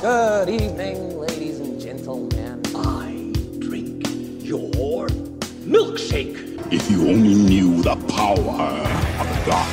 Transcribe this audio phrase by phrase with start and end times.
[0.00, 2.62] Good evening, ladies and gentlemen.
[2.76, 4.06] I drink
[4.46, 5.08] your
[5.66, 6.72] milkshake.
[6.72, 9.68] If you only knew the power of the dark.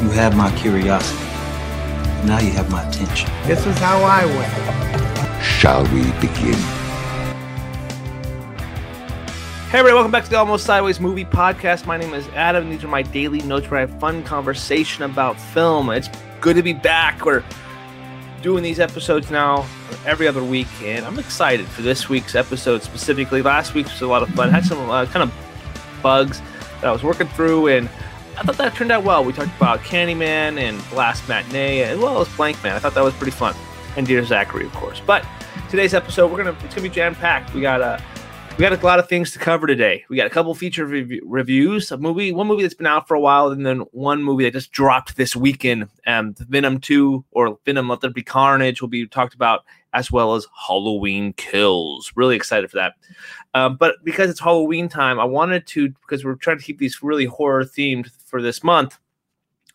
[0.00, 1.22] You have my curiosity.
[2.26, 3.28] Now you have my attention.
[3.46, 5.42] This is how I win.
[5.42, 6.54] Shall we begin?
[9.68, 11.84] Hey everybody, welcome back to the Almost Sideways Movie Podcast.
[11.84, 12.70] My name is Adam.
[12.70, 15.90] These are my daily notes where I have fun conversation about film.
[15.90, 16.08] It's
[16.40, 17.26] good to be back.
[17.26, 17.44] We're
[18.42, 19.66] doing these episodes now
[20.04, 23.40] every other week, and I'm excited for this week's episode specifically.
[23.40, 24.48] Last week was a lot of fun.
[24.48, 26.40] I Had some uh, kind of bugs
[26.80, 27.88] that I was working through, and
[28.36, 29.24] I thought that turned out well.
[29.24, 32.74] We talked about Candyman and Blast Matinee, as well as Blank Man.
[32.74, 33.54] I thought that was pretty fun,
[33.96, 35.00] and Dear Zachary, of course.
[35.06, 35.24] But
[35.70, 37.54] today's episode, we're gonna it's gonna be jam packed.
[37.54, 38.00] We got a uh,
[38.58, 40.04] we got a lot of things to cover today.
[40.10, 43.14] We got a couple feature rev- reviews, a movie, one movie that's been out for
[43.14, 45.88] a while, and then one movie that just dropped this weekend.
[46.06, 50.34] Um, Venom Two or Venom Let There Be Carnage will be talked about, as well
[50.34, 52.12] as Halloween Kills.
[52.14, 52.94] Really excited for that.
[53.54, 57.02] Um, but because it's Halloween time, I wanted to because we're trying to keep these
[57.02, 58.98] really horror themed for this month.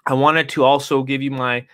[0.06, 1.66] I wanted to also give you my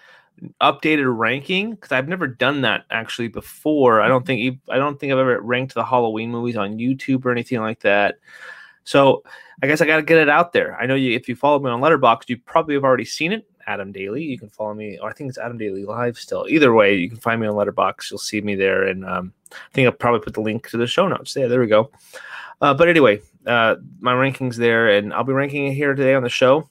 [0.61, 4.01] updated ranking because I've never done that actually before.
[4.01, 7.31] I don't think I don't think I've ever ranked the Halloween movies on YouTube or
[7.31, 8.15] anything like that.
[8.83, 9.23] So
[9.61, 10.77] I guess I got to get it out there.
[10.77, 13.47] I know you if you follow me on Letterboxd, you probably have already seen it.
[13.65, 16.45] Adam Daly, you can follow me, or I think it's Adam Daly Live still.
[16.49, 18.11] Either way, you can find me on Letterboxd.
[18.11, 20.85] You'll see me there, and um, I think I'll probably put the link to the
[20.85, 21.33] show notes.
[21.35, 21.89] Yeah, there we go.
[22.59, 26.23] Uh, but anyway, uh, my rankings there, and I'll be ranking it here today on
[26.23, 26.69] the show.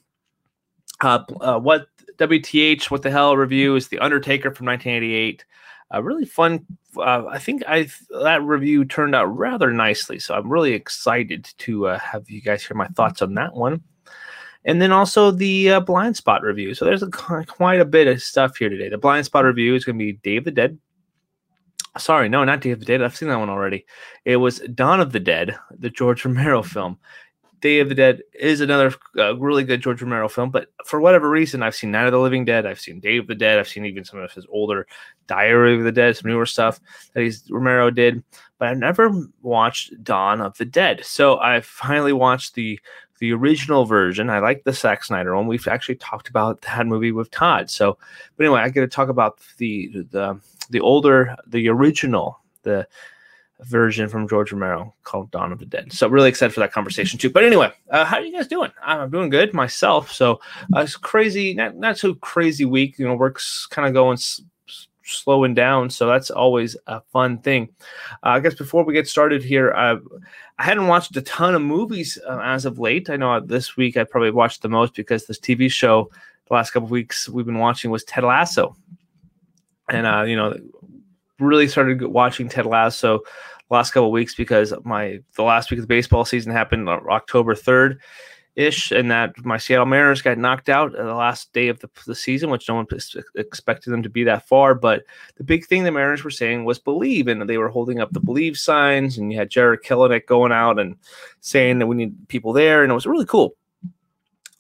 [1.01, 1.87] Uh, uh, what
[2.29, 5.45] WTH, what the hell review is The Undertaker from 1988.
[5.91, 6.65] A really fun.
[6.97, 7.89] Uh, I think I
[8.23, 12.65] that review turned out rather nicely, so I'm really excited to uh, have you guys
[12.65, 13.83] hear my thoughts on that one.
[14.65, 16.75] And then also the uh, blind spot review.
[16.75, 18.89] So there's a, quite a bit of stuff here today.
[18.89, 20.79] The blind spot review is going to be Day of the Dead.
[21.99, 23.03] Sorry, no, not Day of the Dead.
[23.03, 23.85] I've seen that one already.
[24.25, 26.99] It was Dawn of the Dead, the George Romero film.
[27.63, 31.31] Day of the Dead is another uh, really good George Romero film, but for whatever
[31.31, 33.69] reason, I've seen Night of the Living Dead, I've seen Day of the Dead, I've
[33.69, 34.87] seen even some of his older
[35.29, 36.81] Diary of the Dead, some newer stuff
[37.15, 38.23] that he's Romero did,
[38.59, 39.11] but I've never
[39.43, 41.05] watched Dawn of the Dead.
[41.05, 42.79] So I finally watched the
[43.21, 44.29] the original version.
[44.29, 45.47] I like the Zack Snyder one.
[45.47, 47.71] We've actually talked about that movie with Todd.
[47.71, 47.97] So,
[48.37, 50.41] but anyway, I get to talk about the the
[50.71, 52.89] the older, the original, the
[53.65, 55.93] version from George Romero called Dawn of the Dead.
[55.93, 57.31] So really excited for that conversation too.
[57.31, 58.71] But anyway, uh, how are you guys doing?
[58.83, 60.13] I'm doing good myself.
[60.13, 60.41] So
[60.75, 62.99] uh, it's crazy, not not so crazy week.
[62.99, 64.41] You know, work's kind of going s-
[65.05, 67.69] slowing down, so that's always a fun thing.
[68.25, 69.97] Uh, I guess before we get started here, uh,
[70.59, 73.11] I hadn't watched a ton of movies uh, as of late.
[73.11, 76.11] I know this week I probably watched the most because this TV show
[76.49, 78.77] the last couple weeks we've been watching was Ted Lasso,
[79.89, 80.57] and uh, you know
[81.43, 83.21] really started watching Ted Lasso
[83.73, 88.01] last couple weeks because my the last week of the baseball season happened October third
[88.55, 92.15] ish, and that my Seattle Mariners got knocked out the last day of the, the
[92.15, 92.87] season, which no one
[93.35, 94.75] expected them to be that far.
[94.75, 95.05] But
[95.37, 98.21] the big thing the Mariners were saying was believe, and they were holding up the
[98.21, 100.97] believe signs, and you had Jarred Kelenic going out and
[101.41, 103.57] saying that we need people there, and it was really cool.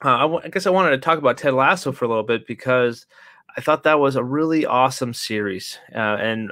[0.04, 2.24] Uh, I, w- I guess I wanted to talk about Ted Lasso for a little
[2.24, 3.06] bit because
[3.56, 6.50] I thought that was a really awesome series, uh, and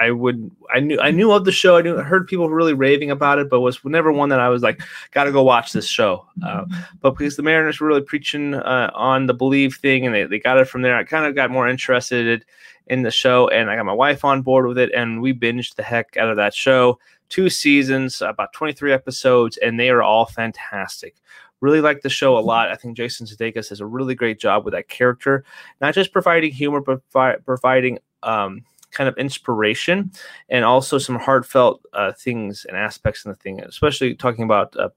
[0.00, 1.76] I would I knew I knew of the show.
[1.76, 4.62] I knew heard people really raving about it, but was never one that I was
[4.62, 4.80] like,
[5.12, 6.26] got to go watch this show.
[6.44, 6.64] Uh,
[7.00, 10.38] but because the Mariners were really preaching uh, on the believe thing, and they, they
[10.38, 12.44] got it from there, I kind of got more interested
[12.86, 15.76] in the show, and I got my wife on board with it, and we binged
[15.76, 16.98] the heck out of that show.
[17.28, 21.14] Two seasons, about 23 episodes, and they are all fantastic
[21.60, 22.68] really like the show a lot.
[22.68, 25.44] I think Jason Sudeikis does a really great job with that character,
[25.80, 27.00] not just providing humor, but
[27.46, 30.10] providing um, kind of inspiration
[30.48, 34.76] and also some heartfelt uh, things and aspects in the thing, especially talking about.
[34.76, 34.88] Uh,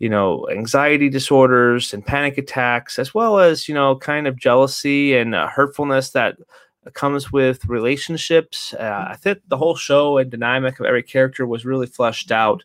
[0.00, 5.16] you know, anxiety disorders and panic attacks, as well as, you know, kind of jealousy
[5.16, 6.36] and uh, hurtfulness that
[6.92, 8.74] comes with relationships.
[8.74, 12.62] Uh, I think the whole show and dynamic of every character was really fleshed out.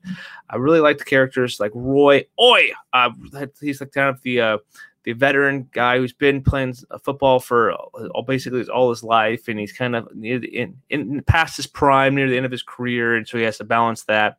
[0.49, 2.25] I really liked the characters like Roy.
[2.41, 3.11] Oi, uh,
[3.61, 4.57] he's like kind of the uh,
[5.03, 9.71] the veteran guy who's been playing football for all, basically all his life, and he's
[9.71, 13.37] kind of in, in past his prime, near the end of his career, and so
[13.37, 14.37] he has to balance that.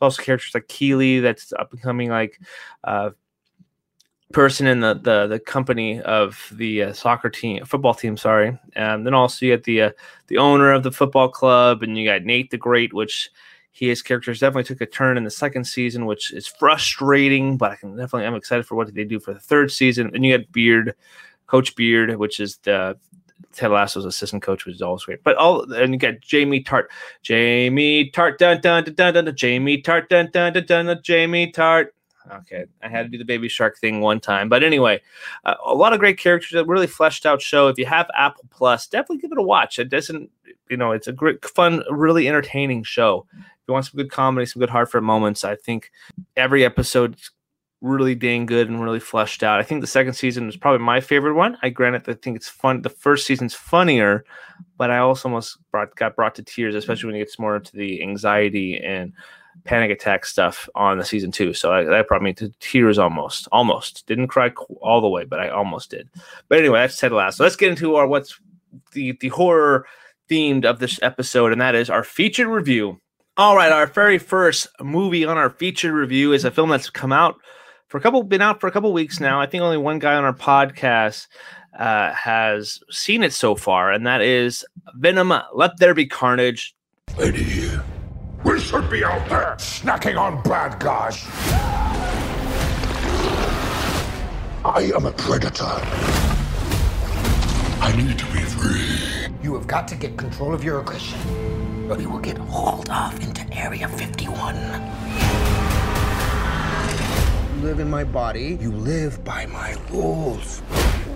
[0.00, 2.40] Also characters like Keeley, that's up and coming like
[2.84, 3.10] uh,
[4.32, 8.16] person in the, the the company of the uh, soccer team, football team.
[8.16, 9.90] Sorry, and then also you get the uh,
[10.28, 13.30] the owner of the football club, and you got Nate the Great, which
[13.72, 17.76] his characters definitely took a turn in the second season, which is frustrating, but I
[17.76, 20.10] can definitely I'm excited for what they do for the third season.
[20.14, 20.94] And you got Beard,
[21.46, 22.98] Coach Beard, which is the
[23.52, 25.22] Ted Lasso's assistant coach which is always great.
[25.22, 26.86] But all and you got Jamie Tartt,
[27.22, 31.00] Jamie Tartt, dun dun dun dun dun, dun Jamie Tartt, dun dun dun dun, dun
[31.02, 31.88] Jamie Tartt.
[32.30, 35.00] Okay, I had to do the Baby Shark thing one time, but anyway,
[35.44, 36.54] uh, a lot of great characters.
[36.54, 37.68] A really fleshed out show.
[37.68, 39.78] If you have Apple Plus, definitely give it a watch.
[39.78, 40.30] It doesn't,
[40.68, 43.26] you know, it's a great, fun, really entertaining show.
[43.36, 45.90] If you want some good comedy, some good heartfelt moments, I think
[46.36, 47.16] every episode
[47.80, 49.58] really dang good and really fleshed out.
[49.58, 51.56] I think the second season is probably my favorite one.
[51.62, 52.82] I granted, I think it's fun.
[52.82, 54.24] The first season's funnier,
[54.76, 57.76] but I also almost brought got brought to tears, especially when it gets more into
[57.76, 59.12] the anxiety and
[59.64, 61.52] panic attack stuff on the season two.
[61.52, 63.48] So I, that brought me to tears almost.
[63.52, 66.08] Almost didn't cry all the way, but I almost did.
[66.48, 67.44] But anyway, that's Ted Lasso.
[67.44, 68.38] Let's get into our what's
[68.92, 69.86] the the horror
[70.28, 73.00] themed of this episode, and that is our featured review.
[73.36, 77.12] All right, our very first movie on our featured review is a film that's come
[77.12, 77.36] out
[77.88, 79.40] for a couple been out for a couple weeks now.
[79.40, 81.26] I think only one guy on our podcast
[81.78, 84.64] uh, has seen it so far, and that is
[84.94, 85.32] Venom.
[85.54, 86.74] Let there be carnage.
[88.44, 91.26] We should be out there snacking on bad guys.
[94.64, 95.64] I am a predator.
[97.82, 99.34] I need to be free.
[99.42, 101.18] You have got to get control of your aggression.
[101.90, 104.54] Or you will get hauled off into Area 51.
[107.56, 108.58] You live in my body.
[108.60, 110.62] You live by my rules.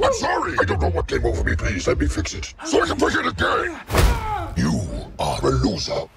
[0.03, 0.57] I'm sorry.
[0.61, 1.55] I don't know what came over me.
[1.55, 3.79] Please let me fix it so I can bring it again.
[4.57, 4.81] You
[5.19, 6.09] are a loser.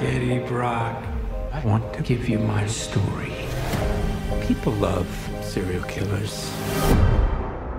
[0.00, 1.02] Eddie Brock,
[1.52, 3.32] I want to give you my story.
[4.46, 5.08] People love
[5.42, 6.50] serial killers.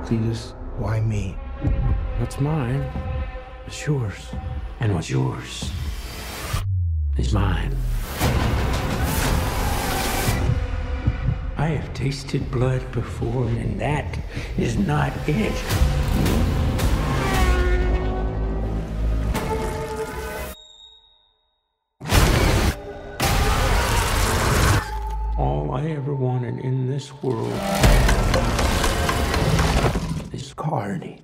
[0.06, 1.38] Cletus, why me?
[2.20, 2.86] What's mine
[3.68, 4.30] is yours,
[4.80, 5.72] and what's yours
[7.18, 7.76] is mine.
[11.58, 14.20] I have tasted blood before, and that
[14.58, 16.57] is not it.
[27.22, 27.54] World
[30.34, 31.22] is carnage.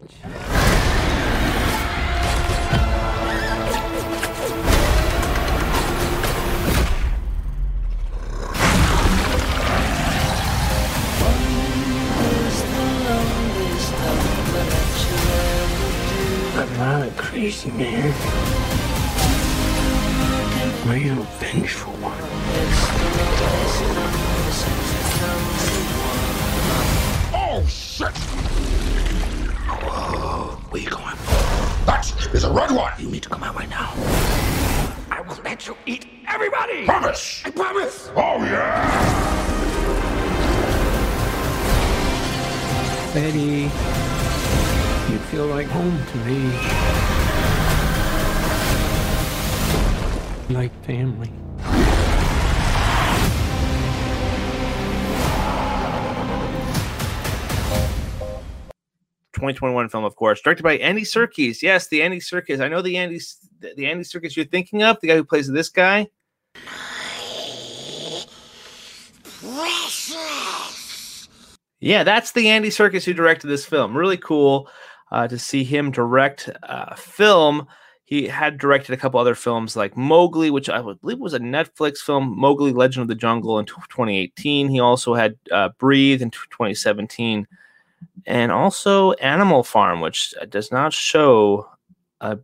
[50.49, 51.31] Like family.
[59.43, 61.61] 2021 film, of course, directed by Andy Serkis.
[61.61, 62.61] Yes, the Andy Serkis.
[62.61, 63.19] I know the Andy
[63.59, 66.07] the Andy Serkis you're thinking of, the guy who plays this guy.
[71.81, 73.97] Yeah, that's the Andy Serkis who directed this film.
[73.97, 74.69] Really cool
[75.11, 77.67] uh, to see him direct a film.
[78.05, 81.99] He had directed a couple other films like Mowgli, which I believe was a Netflix
[81.99, 84.67] film, Mowgli Legend of the Jungle in 2018.
[84.67, 87.47] He also had uh, Breathe in 2017
[88.25, 91.67] and also Animal Farm, which does not show
[92.21, 92.37] a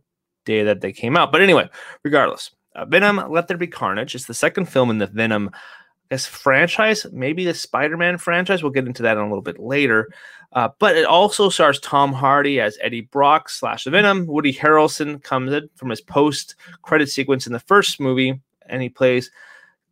[0.44, 1.32] day that they came out.
[1.32, 1.68] But anyway,
[2.02, 5.58] regardless, uh, Venom: Let There Be Carnage is the second film in the Venom, I
[6.10, 8.62] guess, franchise, maybe the Spider-Man franchise.
[8.62, 10.10] We'll get into that in a little bit later.
[10.52, 14.26] Uh, but it also stars Tom Hardy as Eddie Brock slash Venom.
[14.26, 19.30] Woody Harrelson comes in from his post-credit sequence in the first movie, and he plays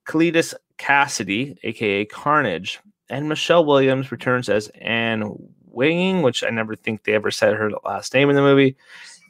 [0.05, 2.81] Cletus Cassidy, aka Carnage.
[3.09, 5.33] And Michelle Williams returns as Anne
[5.67, 8.77] Weying, which I never think they ever said her last name in the movie.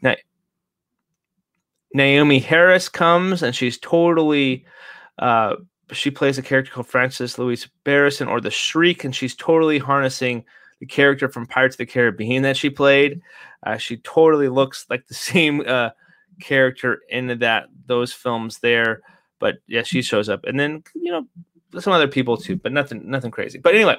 [0.02, 0.14] Na-
[1.94, 4.64] Naomie Harris comes and she's totally
[5.18, 5.56] uh,
[5.92, 10.44] she plays a character called Frances Louise Barrison or the Shriek, and she's totally harnessing
[10.80, 13.20] the character from Pirates of the Caribbean that she played.
[13.64, 15.90] Uh, she totally looks like the same uh,
[16.40, 19.02] character in that those films there.
[19.38, 21.26] But yeah, she shows up, and then you know
[21.80, 23.58] some other people too, but nothing nothing crazy.
[23.58, 23.96] But anyway,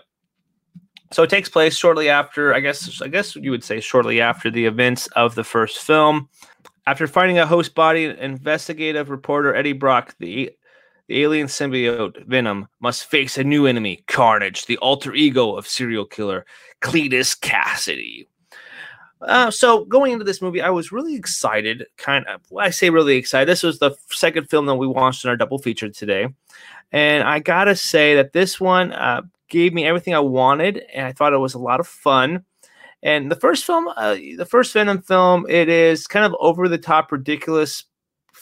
[1.12, 4.52] so it takes place shortly after, I guess, I guess you would say shortly after
[4.52, 6.30] the events of the first film.
[6.86, 10.52] After finding a host body, investigative reporter Eddie Brock, the
[11.10, 16.06] the alien symbiote Venom must face a new enemy, Carnage, the alter ego of serial
[16.06, 16.46] killer
[16.82, 18.30] Cletus Cassidy.
[19.22, 21.86] Uh, so going into this movie, I was really excited.
[21.98, 23.50] Kind of, I say really excited.
[23.50, 26.28] This was the second film that we watched in our double feature today,
[26.92, 31.12] and I gotta say that this one uh, gave me everything I wanted, and I
[31.12, 32.46] thought it was a lot of fun.
[33.02, 36.78] And the first film, uh, the first Venom film, it is kind of over the
[36.78, 37.86] top, ridiculous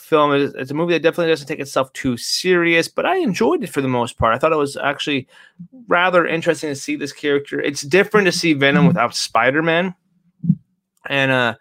[0.08, 0.34] film.
[0.34, 3.70] It's, it's a movie that definitely doesn't take itself too serious, but I enjoyed it
[3.70, 4.34] for the most part.
[4.34, 5.28] I thought it was actually
[5.88, 7.62] rather interesting to see this character.
[7.62, 9.94] It's different to see Venom without Spider Man,
[11.08, 11.56] and uh,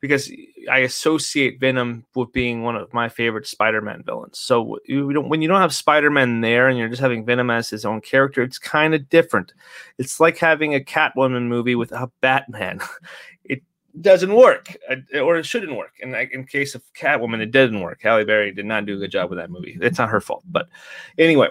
[0.00, 0.30] because
[0.70, 4.38] I associate Venom with being one of my favorite Spider-Man villains.
[4.38, 7.68] So you don't, when you don't have Spider-Man there and you're just having Venom as
[7.68, 9.52] his own character, it's kind of different.
[9.98, 12.80] It's like having a Catwoman movie without Batman.
[13.44, 13.62] it
[14.00, 15.94] doesn't work, uh, or it shouldn't work.
[16.02, 18.00] And in case of Catwoman, it didn't work.
[18.02, 19.78] Halle Berry did not do a good job with that movie.
[19.80, 20.44] It's not her fault.
[20.46, 20.68] But
[21.16, 21.48] anyway,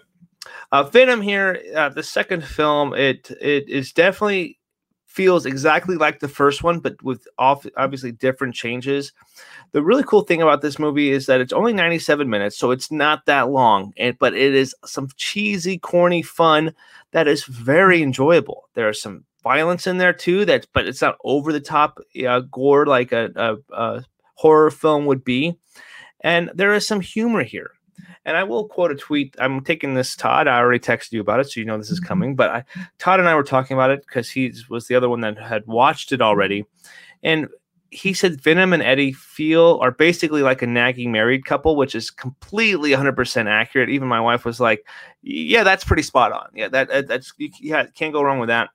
[0.72, 4.60] uh, Venom here, uh, the second film, it it is definitely
[5.18, 9.14] feels exactly like the first one, but with obviously different changes.
[9.72, 12.92] The really cool thing about this movie is that it's only 97 minutes, so it's
[12.92, 16.72] not that long, and, but it is some cheesy, corny fun
[17.14, 18.70] that is very enjoyable.
[18.76, 22.42] There are some violence in there too, that but it's not over the top uh,
[22.42, 25.58] gore like a, a, a horror film would be,
[26.22, 27.72] and there is some humor here.
[28.26, 29.36] And I will quote a tweet.
[29.40, 30.48] I'm taking this, Todd.
[30.48, 32.36] I already texted you about it, so you know this is coming.
[32.36, 32.64] But I,
[33.00, 35.66] Todd and I were talking about it because he was the other one that had
[35.66, 36.66] watched it already.
[37.24, 37.48] And
[37.90, 42.12] he said Venom and Eddie feel are basically like a nagging married couple, which is
[42.12, 43.90] completely 100% accurate.
[43.90, 44.86] Even my wife was like,
[45.22, 46.50] "Yeah, that's pretty spot on.
[46.54, 48.70] Yeah, that that's yeah, can't go wrong with that."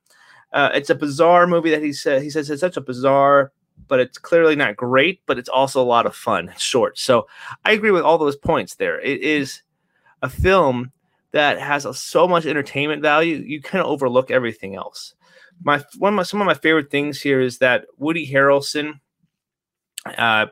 [0.52, 2.22] Uh, it's a bizarre movie that he said.
[2.22, 3.52] He says it's such a bizarre
[3.88, 6.48] but it's clearly not great, but it's also a lot of fun.
[6.48, 6.98] It's short.
[6.98, 7.26] So
[7.64, 9.00] I agree with all those points there.
[9.00, 9.62] It is
[10.22, 10.92] a film
[11.32, 15.14] that has a, so much entertainment value, you kind of overlook everything else.
[15.62, 19.00] My one of my, some of my favorite things here is that Woody Harrelson
[20.06, 20.46] uh,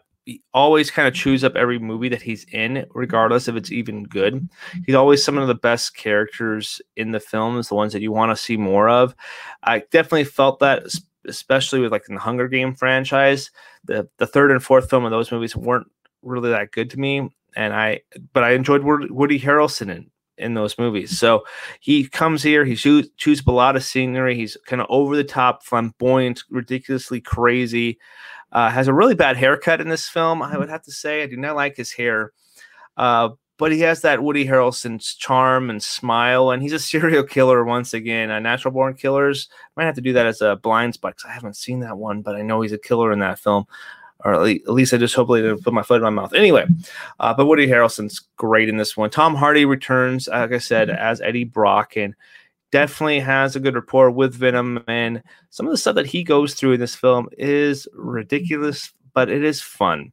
[0.53, 4.49] always kind of chews up every movie that he's in, regardless if it's even good.
[4.87, 8.31] He's always some of the best characters in the films, the ones that you want
[8.31, 9.15] to see more of.
[9.63, 10.85] I definitely felt that
[11.27, 13.51] especially with like in the Hunger Game franchise.
[13.85, 15.91] The the third and fourth film of those movies weren't
[16.23, 18.01] really that good to me, and I
[18.33, 20.11] but I enjoyed Woody Harrelson in
[20.41, 21.19] in those movies.
[21.19, 21.45] So
[21.81, 24.35] he comes here, he shoots, shoots a lot of scenery.
[24.35, 27.99] He's kind of over the top, flamboyant, ridiculously crazy.
[28.53, 30.43] Uh, has a really bad haircut in this film.
[30.43, 32.33] I would have to say I do not like his hair.
[32.97, 33.31] Uh,
[33.61, 37.93] but he has that Woody Harrelson's charm and smile, and he's a serial killer once
[37.93, 38.31] again.
[38.31, 41.35] Uh, Natural Born Killers might have to do that as a blind spot because I
[41.35, 43.67] haven't seen that one, but I know he's a killer in that film,
[44.25, 46.33] or at least, at least I just hopefully didn't put my foot in my mouth.
[46.33, 46.65] Anyway,
[47.21, 49.11] uh, but Woody Harrelson's great in this one.
[49.11, 52.15] Tom Hardy returns, like I said, as Eddie Brock, and
[52.71, 56.55] definitely has a good rapport with Venom, and some of the stuff that he goes
[56.55, 60.13] through in this film is ridiculous, but it is fun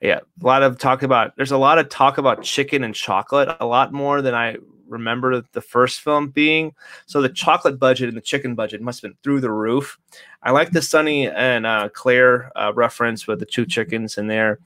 [0.00, 1.36] yeah, a lot of talk about.
[1.36, 4.56] There's a lot of talk about chicken and chocolate, a lot more than I
[4.88, 6.72] remember the first film being.
[7.06, 9.98] So the chocolate budget and the chicken budget must have been through the roof.
[10.42, 14.60] I like the Sonny and uh, Claire uh, reference with the two chickens in there.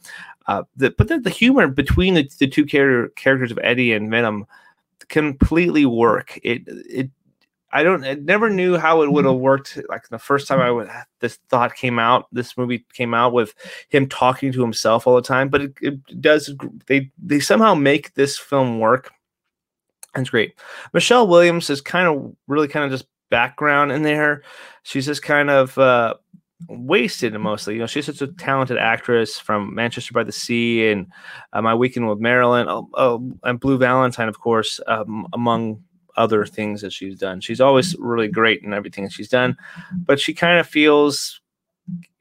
[0.46, 4.10] Uh, the, but the, the, humor between the, the two char- characters of Eddie and
[4.10, 4.46] Venom
[5.08, 6.38] completely work.
[6.42, 7.10] It it
[7.72, 9.78] I don't I never knew how it would have worked.
[9.88, 13.54] Like the first time I would this thought came out, this movie came out with
[13.88, 15.48] him talking to himself all the time.
[15.48, 16.54] But it, it does
[16.86, 19.12] they they somehow make this film work.
[20.14, 20.54] That's great.
[20.92, 24.42] Michelle Williams is kind of really kind of just background in there.
[24.82, 26.14] She's just kind of uh,
[26.68, 27.74] wasted mostly.
[27.74, 31.06] You know, she's such a talented actress from Manchester by the Sea and
[31.52, 35.82] uh, My Weekend with Marilyn, oh, oh, and Blue Valentine, of course, um, among
[36.20, 37.40] other things that she's done.
[37.40, 39.56] She's always really great in everything she's done,
[40.04, 41.40] but she kind of feels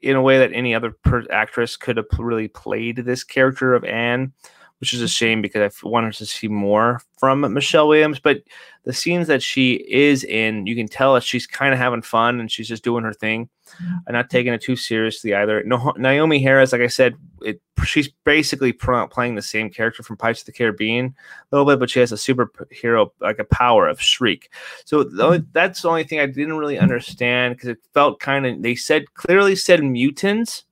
[0.00, 3.84] in a way that any other per- actress could have really played this character of
[3.84, 4.32] Anne
[4.80, 8.18] which is a shame because I wanted to see more from Michelle Williams.
[8.18, 8.42] But
[8.84, 12.40] the scenes that she is in, you can tell that she's kind of having fun
[12.40, 15.62] and she's just doing her thing and not taking it too seriously either.
[15.64, 20.40] No, Naomie Harris, like I said, it, she's basically playing the same character from Pirates
[20.40, 21.14] of the Caribbean
[21.52, 24.50] a little bit, but she has a superhero like a power of Shriek.
[24.86, 28.46] So the only, that's the only thing I didn't really understand because it felt kind
[28.46, 30.64] of they said clearly said mutants.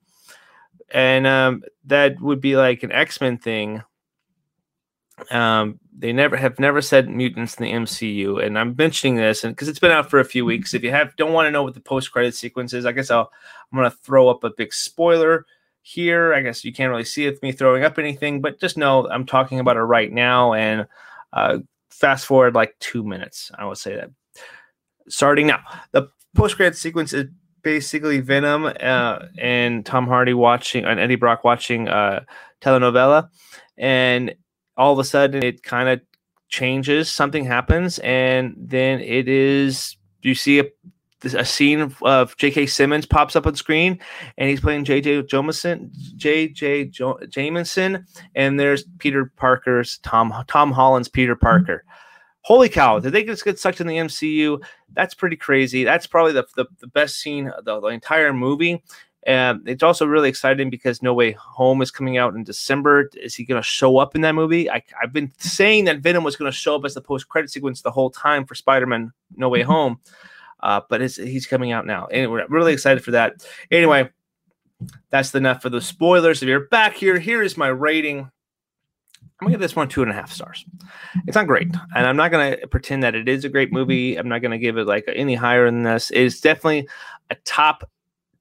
[0.91, 3.83] And um, that would be like an X Men thing,
[5.30, 9.54] um, they never have never said mutants in the MCU, and I'm mentioning this and
[9.54, 10.75] because it's been out for a few weeks.
[10.75, 13.10] If you have don't want to know what the post credit sequence is, I guess
[13.10, 13.30] I'll
[13.72, 15.46] I'm gonna throw up a big spoiler
[15.82, 16.34] here.
[16.34, 19.26] I guess you can't really see it me throwing up anything, but just know I'm
[19.26, 20.87] talking about it right now, and
[21.32, 21.58] Uh,
[21.90, 24.10] fast forward like two minutes, I would say that.
[25.08, 25.60] Starting now,
[25.92, 27.26] the post credit sequence is
[27.62, 32.20] basically Venom uh, and Tom Hardy watching and Eddie Brock watching uh,
[32.60, 33.28] telenovela,
[33.76, 34.34] and
[34.78, 36.00] all of a sudden it kind of
[36.49, 37.11] changes.
[37.11, 40.64] Something happens, and then it is you see a
[41.25, 42.66] a scene of J.K.
[42.66, 43.99] Simmons pops up on screen,
[44.37, 45.23] and he's playing J.J.
[45.23, 46.87] Jameson, J.J.
[46.87, 51.44] Jo- Jameson, and there's Peter Parker's Tom Tom Holland's Peter mm-hmm.
[51.44, 51.85] Parker.
[52.42, 52.99] Holy cow!
[52.99, 54.62] Did they just get sucked in the MCU?
[54.94, 55.85] That's pretty crazy.
[55.85, 58.82] That's probably the the, the best scene of the, the entire movie.
[59.28, 63.11] And it's also really exciting because No Way Home is coming out in December.
[63.14, 64.70] Is he going to show up in that movie?
[64.70, 67.50] I, have been saying that Venom was going to show up as the post credit
[67.50, 70.00] sequence the whole time for Spider Man No Way Home.
[70.61, 73.47] Uh, but he's coming out now, and we're really excited for that.
[73.70, 74.08] Anyway,
[75.11, 76.42] that's enough for the spoilers.
[76.42, 78.20] If you're back here, here is my rating.
[78.20, 78.30] I'm
[79.40, 80.64] gonna give this one two and a half stars.
[81.26, 84.16] It's not great, and I'm not gonna pretend that it is a great movie.
[84.16, 86.11] I'm not gonna give it like any higher than this.
[86.11, 86.88] It's definitely
[87.30, 87.88] a top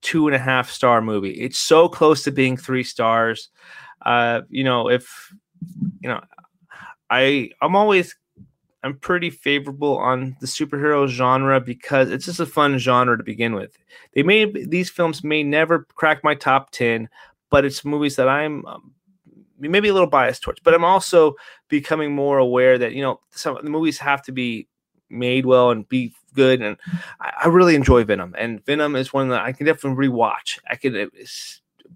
[0.01, 1.31] two and a half star movie.
[1.31, 3.49] It's so close to being three stars.
[4.05, 5.33] Uh, you know, if
[6.01, 6.21] you know,
[7.09, 8.15] I I'm always
[8.83, 13.53] I'm pretty favorable on the superhero genre because it's just a fun genre to begin
[13.53, 13.77] with.
[14.13, 17.09] They may these films may never crack my top ten,
[17.49, 18.93] but it's movies that I'm um,
[19.59, 20.59] maybe a little biased towards.
[20.59, 21.35] But I'm also
[21.69, 24.67] becoming more aware that you know some the movies have to be
[25.09, 26.61] made well and be good.
[26.61, 26.77] And
[27.19, 30.59] I, I really enjoy Venom, and Venom is one that I can definitely rewatch.
[30.69, 31.05] I can uh,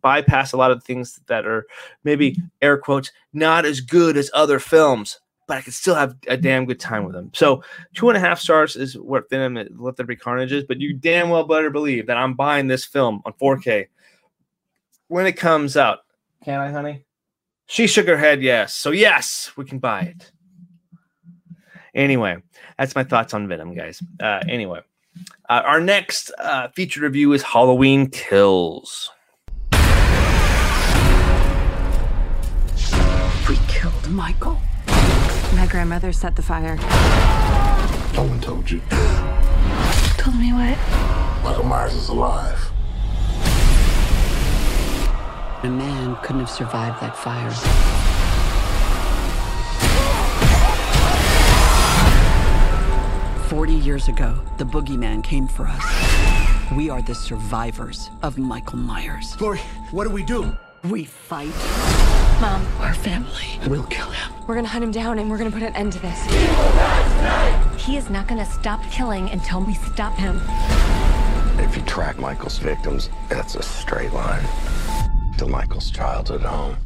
[0.02, 1.66] bypass a lot of things that are
[2.04, 5.20] maybe air quotes not as good as other films
[5.52, 7.30] but I could still have a damn good time with them.
[7.34, 7.62] So
[7.94, 10.94] two and a half stars is what Venom Let There Be Carnage is, but you
[10.94, 13.88] damn well better believe that I'm buying this film on 4K
[15.10, 16.00] when it comes out.
[16.46, 17.04] Can I, honey?
[17.66, 18.76] She shook her head yes.
[18.76, 20.32] So yes, we can buy it.
[21.94, 22.38] Anyway,
[22.78, 24.02] that's my thoughts on Venom, guys.
[24.20, 24.80] Uh, anyway,
[25.50, 29.12] uh, our next uh, feature review is Halloween Kills.
[33.50, 34.58] We killed Michael.
[35.56, 36.78] My grandmother set the fire.
[38.16, 38.82] No one told you.
[40.18, 40.78] Told me what?
[41.44, 42.72] Michael Myers is alive.
[45.64, 48.01] A man couldn't have survived that fire.
[53.52, 56.72] Forty years ago, the boogeyman came for us.
[56.72, 59.36] We are the survivors of Michael Myers.
[59.42, 59.60] Lori,
[59.92, 60.56] what do we do?
[60.86, 61.54] We fight.
[62.40, 64.32] Mom, our family We'll kill him.
[64.48, 66.24] We're gonna hunt him down and we're gonna put an end to this.
[67.76, 70.40] He is not gonna stop killing until we stop him.
[71.60, 74.48] If you track Michael's victims, that's a straight line
[75.40, 76.78] to Michael's childhood home.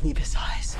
[0.00, 0.76] The leave his eyes.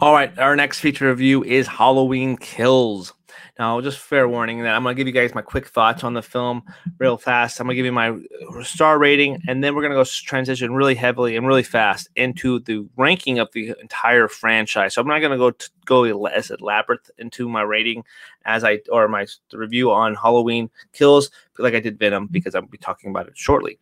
[0.00, 3.14] All right, our next feature review is Halloween Kills.
[3.58, 6.14] Now, just fair warning that I'm going to give you guys my quick thoughts on
[6.14, 6.62] the film
[6.98, 7.58] real fast.
[7.58, 8.16] I'm going to give you my
[8.62, 12.60] star rating, and then we're going to go transition really heavily and really fast into
[12.60, 14.94] the ranking of the entire franchise.
[14.94, 18.04] So I'm not going to go to, go as elaborate into my rating
[18.44, 22.78] as I or my review on Halloween Kills like I did Venom because I'll be
[22.78, 23.80] talking about it shortly.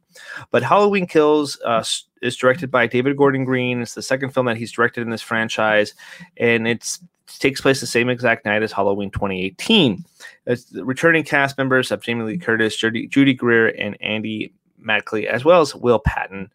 [0.50, 1.84] But Halloween Kills uh,
[2.22, 3.82] is directed by David Gordon Green.
[3.82, 5.92] It's the second film that he's directed in this franchise,
[6.38, 10.04] and it's takes place the same exact night as Halloween 2018.
[10.46, 15.26] As the returning cast members of Jamie Lee Curtis, Judy, Judy Greer, and Andy Madkley,
[15.26, 16.50] as well as Will Patton.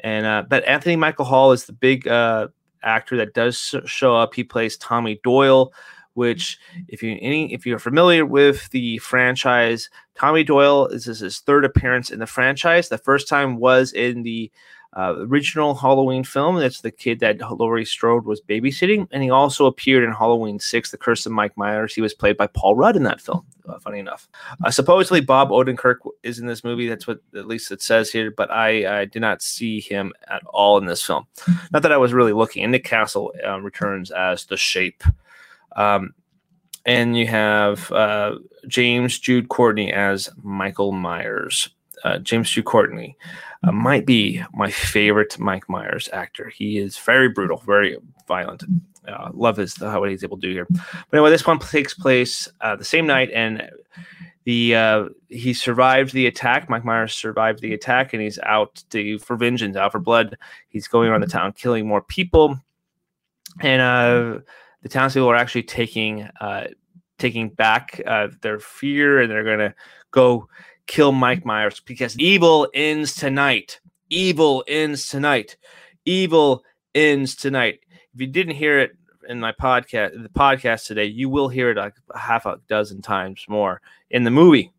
[0.00, 2.48] And uh, but Anthony Michael Hall is the big uh,
[2.82, 4.34] actor that does show up.
[4.34, 5.72] He plays Tommy Doyle,
[6.14, 11.64] which if you any if you're familiar with the franchise, Tommy Doyle is his third
[11.64, 12.88] appearance in the franchise.
[12.88, 14.50] The first time was in the
[14.94, 16.56] uh, original Halloween film.
[16.56, 20.90] That's the kid that Laurie Strode was babysitting, and he also appeared in Halloween Six:
[20.90, 21.94] The Curse of Mike Myers.
[21.94, 23.46] He was played by Paul Rudd in that film.
[23.66, 24.28] Uh, funny enough,
[24.64, 26.88] uh, supposedly Bob Odenkirk is in this movie.
[26.88, 30.42] That's what at least it says here, but I, I did not see him at
[30.46, 31.26] all in this film.
[31.72, 32.64] Not that I was really looking.
[32.64, 35.04] And Nick Castle um, returns as the Shape.
[35.76, 36.14] Um,
[36.84, 41.70] and you have uh, James Jude Courtney as Michael Myers.
[42.04, 43.16] Uh, James Jude Courtney
[43.62, 46.48] uh, might be my favorite Mike Myers actor.
[46.48, 48.64] He is very brutal, very violent.
[49.08, 50.66] uh, love his how what he's able to do here.
[50.70, 53.70] But anyway, this one takes place uh, the same night, and
[54.44, 56.68] the uh, he survived the attack.
[56.68, 60.36] Mike Myers survived the attack, and he's out to for vengeance, out for blood.
[60.68, 62.58] He's going around the town, killing more people,
[63.60, 64.40] and uh,
[64.82, 66.66] the townspeople are actually taking uh,
[67.18, 69.74] taking back uh, their fear, and they're gonna
[70.10, 70.48] go
[70.86, 73.80] kill Mike Myers because evil ends tonight.
[74.10, 75.56] Evil ends tonight.
[76.04, 76.64] Evil
[76.94, 77.80] ends tonight.
[78.14, 78.92] If you didn't hear it
[79.28, 83.02] in my podcast, the podcast today, you will hear it like a half a dozen
[83.02, 84.72] times more in the movie.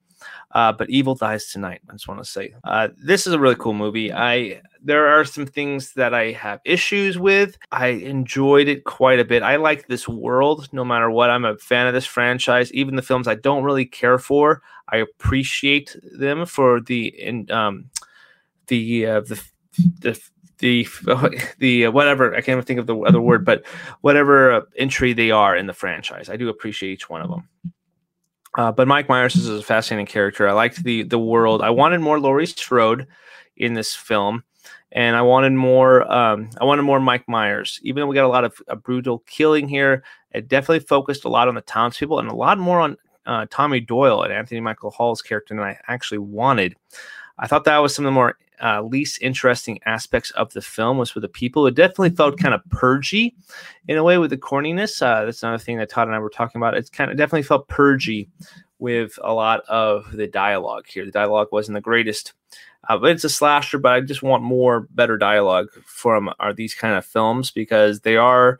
[0.52, 1.82] Uh, but evil dies tonight.
[1.90, 4.14] I just want to say uh, this is a really cool movie.
[4.14, 7.58] I there are some things that I have issues with.
[7.72, 9.42] I enjoyed it quite a bit.
[9.42, 11.30] I like this world, no matter what.
[11.30, 12.72] I'm a fan of this franchise.
[12.74, 17.90] Even the films I don't really care for, I appreciate them for the in um,
[18.68, 19.44] the uh, the
[20.00, 20.20] the
[20.60, 20.88] the
[21.60, 23.66] the uh, whatever I can't even think of the other word, but
[24.02, 27.48] whatever uh, entry they are in the franchise, I do appreciate each one of them.
[28.56, 30.48] Uh, but Mike Myers is a fascinating character.
[30.48, 31.62] I liked the the world.
[31.62, 33.08] I wanted more Laurie Strode
[33.56, 34.44] in this film,
[34.94, 36.10] and I wanted more.
[36.12, 37.80] Um, I wanted more Mike Myers.
[37.84, 41.30] Even though we got a lot of a brutal killing here, it definitely focused a
[41.30, 44.92] lot on the townspeople and a lot more on uh, Tommy Doyle and Anthony Michael
[44.92, 46.76] Hall's character than I actually wanted.
[47.40, 51.00] I thought that was some of the more uh, least interesting aspects of the film
[51.00, 51.66] was with the people.
[51.66, 53.36] It definitely felt kind of purgy
[53.88, 55.02] in a way with the corniness.
[55.02, 56.78] Uh, that's another thing that Todd and I were talking about.
[56.78, 58.30] It's kind of definitely felt purgy
[58.84, 61.06] with a lot of the dialogue here.
[61.06, 62.34] The dialogue wasn't the greatest,
[62.90, 63.80] uh, but it's a slasher.
[63.80, 68.18] But I just want more, better dialogue from are these kind of films because they
[68.18, 68.60] are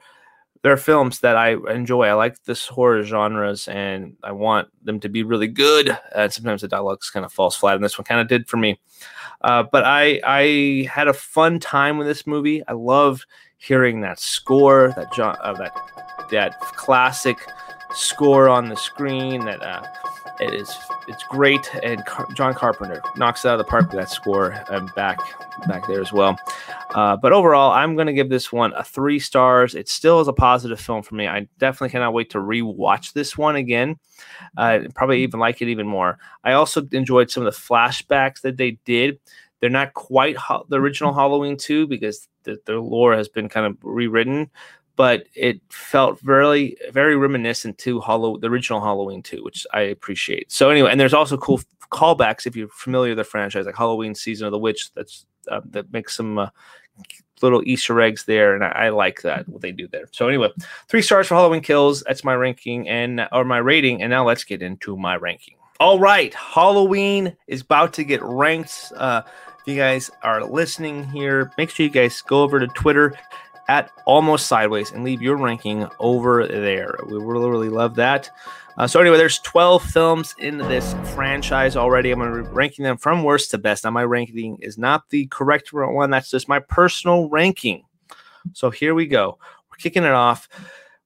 [0.62, 2.06] they're films that I enjoy.
[2.06, 5.96] I like this horror genres, and I want them to be really good.
[6.16, 8.56] And sometimes the dialogue kind of falls flat, and this one kind of did for
[8.56, 8.80] me.
[9.42, 12.64] Uh, but I I had a fun time with this movie.
[12.66, 13.26] I loved
[13.58, 15.74] hearing that score, that John, uh, that
[16.32, 17.38] that classic
[17.94, 19.44] score on the screen.
[19.44, 19.84] That uh,
[20.40, 20.76] it is
[21.08, 24.52] it's great, and Car- John Carpenter knocks it out of the park with that score.
[24.70, 25.20] and back
[25.68, 26.38] back there as well.
[26.96, 29.76] Uh, but overall, I'm going to give this one a three stars.
[29.76, 31.28] It still is a positive film for me.
[31.28, 33.98] I definitely cannot wait to rewatch this one again.
[34.58, 36.18] Uh, probably even like it even more.
[36.44, 39.20] I also enjoyed some of the flashbacks that they did.
[39.60, 43.66] They're not quite ho- the original Halloween 2 because the, the lore has been kind
[43.66, 44.50] of rewritten,
[44.96, 50.52] but it felt very very reminiscent to Hollow the original Halloween 2, which I appreciate.
[50.52, 54.16] So anyway, and there's also cool callbacks if you're familiar with the franchise, like Halloween
[54.16, 54.94] Season of the Witch.
[54.94, 56.50] That's uh, that makes some uh,
[57.42, 60.08] little Easter eggs there, and I, I, like that what they do there.
[60.12, 60.50] So anyway,
[60.88, 62.02] three stars for Halloween Kills.
[62.02, 64.02] That's my ranking and or my rating.
[64.02, 65.56] And now let's get into my ranking.
[65.80, 68.92] All right, Halloween is about to get ranked.
[68.96, 69.24] Uh,
[69.60, 73.18] if you guys are listening here, make sure you guys go over to Twitter
[73.68, 76.98] at Almost Sideways and leave your ranking over there.
[77.08, 78.30] We really, really love that.
[78.78, 82.12] Uh, so anyway, there's 12 films in this franchise already.
[82.12, 83.84] I'm going to be ranking them from worst to best.
[83.84, 86.10] Now, my ranking is not the correct one.
[86.10, 87.84] That's just my personal ranking.
[88.54, 89.38] So here we go.
[89.70, 90.50] We're kicking it off.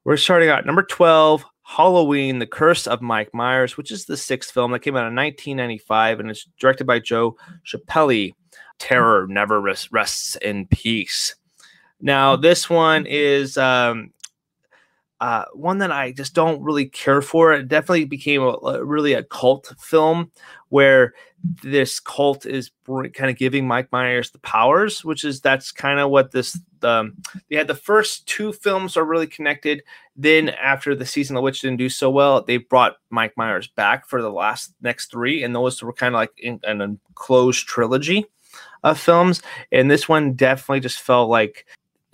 [0.06, 4.52] We're starting out number 12, Halloween, The Curse of Mike Myers, which is the sixth
[4.52, 8.34] film that came out in 1995 and it's directed by Joe Chiapelli.
[8.80, 11.36] Terror never rests in peace.
[12.00, 14.12] Now, this one is um,
[15.20, 17.54] uh, one that I just don't really care for.
[17.54, 20.32] It definitely became a, a really a cult film
[20.70, 21.14] where
[21.64, 26.12] this cult is kind of giving Mike Myers the powers, which is that's kind of
[26.12, 26.60] what this.
[26.84, 27.16] Um,
[27.50, 29.82] they had the first two films are really connected.
[30.16, 34.08] Then after the season of witch didn't do so well, they brought Mike Myers back
[34.08, 38.26] for the last next three, and those were kind of like in, an enclosed trilogy
[38.84, 39.42] of films.
[39.72, 41.66] And this one definitely just felt like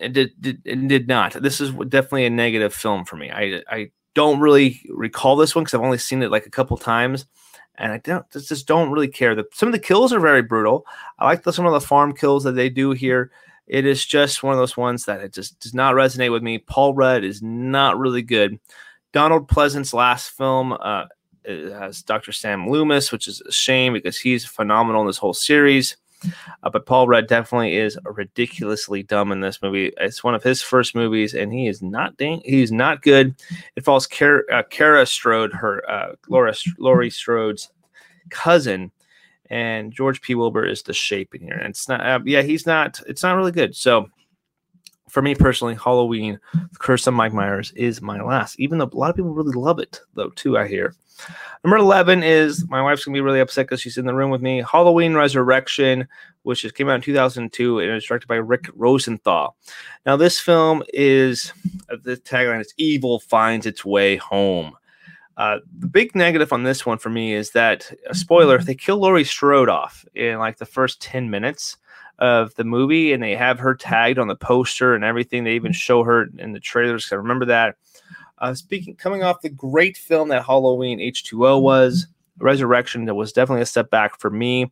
[0.03, 1.33] it did, did, it did not.
[1.33, 3.31] This is definitely a negative film for me.
[3.31, 6.77] I I don't really recall this one because I've only seen it like a couple
[6.77, 7.25] times,
[7.75, 9.35] and I don't just don't really care.
[9.53, 10.85] some of the kills are very brutal.
[11.19, 13.31] I like the, some of the farm kills that they do here.
[13.65, 16.57] It is just one of those ones that it just does not resonate with me.
[16.57, 18.59] Paul Rudd is not really good.
[19.13, 21.05] Donald Pleasence's last film uh,
[21.45, 22.31] has Dr.
[22.31, 25.95] Sam Loomis, which is a shame because he's phenomenal in this whole series.
[26.63, 29.91] Uh, but Paul Rudd definitely is ridiculously dumb in this movie.
[29.97, 33.35] It's one of his first movies, and he is not dang- he's not good.
[33.75, 37.69] It follows Kara, uh, Strode, her uh, Laura Laurie Strode's
[38.29, 38.91] cousin,
[39.49, 40.35] and George P.
[40.35, 41.57] Wilbur is the shape in here.
[41.57, 42.99] And it's not, uh, yeah, he's not.
[43.07, 43.75] It's not really good.
[43.75, 44.09] So
[45.09, 48.59] for me personally, Halloween, The Curse of Mike Myers is my last.
[48.59, 50.57] Even though a lot of people really love it, though, too.
[50.57, 50.95] I hear.
[51.63, 54.29] Number 11 is my wife's going to be really upset because she's in the room
[54.29, 54.63] with me.
[54.69, 56.07] Halloween Resurrection,
[56.43, 59.55] which just came out in 2002 and was directed by Rick Rosenthal.
[60.05, 61.53] Now, this film is
[61.89, 64.73] uh, the tagline is Evil Finds Its Way Home.
[65.37, 68.97] Uh, the big negative on this one for me is that, a spoiler, they kill
[68.97, 71.77] Laurie Strode off in like the first 10 minutes
[72.19, 75.43] of the movie and they have her tagged on the poster and everything.
[75.43, 77.11] They even show her in the trailers.
[77.11, 77.75] I remember that.
[78.43, 82.07] Uh, speaking, coming off the great film that Halloween H2O was,
[82.39, 84.69] Resurrection, that was definitely a step back for me.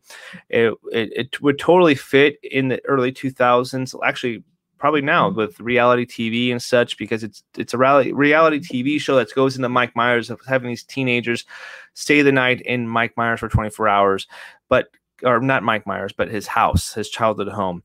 [0.50, 3.98] It, it, it would totally fit in the early 2000s.
[4.04, 4.44] Actually,
[4.76, 9.16] probably now with reality TV and such because it's it's a reality reality TV show
[9.16, 11.46] that goes into Mike Myers of having these teenagers
[11.94, 14.26] stay the night in Mike Myers for 24 hours,
[14.68, 14.88] but
[15.22, 17.82] or not Mike Myers, but his house, his childhood home,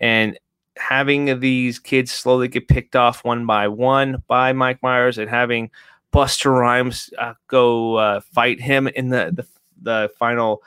[0.00, 0.36] and
[0.78, 5.70] having these kids slowly get picked off one by one by Mike Myers and having
[6.12, 9.46] Busta Rhymes uh, go uh, fight him in the, the
[9.80, 10.62] the final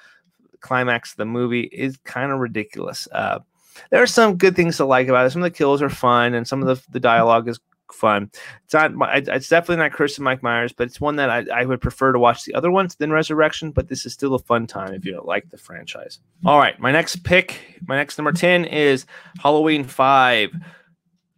[0.60, 3.08] climax of the movie is kind of ridiculous.
[3.12, 3.40] Uh,
[3.90, 5.32] there are some good things to like about it.
[5.32, 7.60] Some of the kills are fun, and some of the, the dialogue is
[7.94, 8.32] fun.
[8.66, 8.92] It's not.
[9.16, 12.12] It's definitely not Curse of Mike Myers, but it's one that I, I would prefer
[12.12, 13.72] to watch the other ones than Resurrection.
[13.72, 16.20] But this is still a fun time if you don't like the franchise.
[16.46, 19.06] All right, my next pick, my next number ten is
[19.40, 20.52] Halloween Five.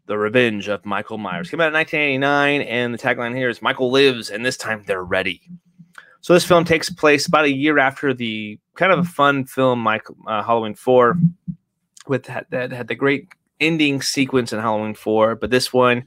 [0.06, 3.90] The Revenge of Michael Myers came out in 1989, and the tagline here is Michael
[3.90, 5.42] lives, and this time they're ready.
[6.20, 9.80] So this film takes place about a year after the kind of a fun film,
[9.80, 11.18] Michael uh, Halloween Four,
[12.08, 16.06] with that, that had the great ending sequence in Halloween Four, but this one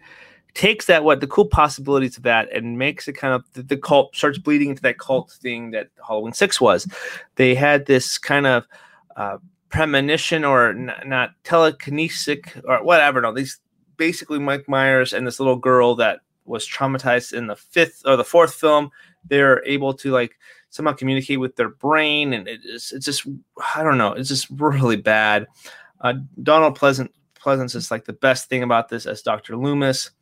[0.56, 3.76] takes that what the cool possibilities of that and makes it kind of the, the,
[3.76, 6.88] cult starts bleeding into that cult thing that Halloween Six was.
[7.34, 8.66] They had this kind of
[9.16, 9.36] uh,
[9.68, 13.20] premonition or n- not telekinesic or whatever.
[13.20, 13.60] No, these
[13.98, 18.24] basically Mike Myers and this little girl that was traumatized in the fifth or the
[18.24, 18.90] fourth film.
[19.28, 20.38] They're able to like
[20.70, 23.26] somehow communicate with their brain, and it's it's just
[23.74, 25.48] I don't know, it's just really bad.
[26.00, 29.56] Uh, Donald Pleasant Pleasance is like the best thing about this as Dr.
[29.56, 30.12] Loomis.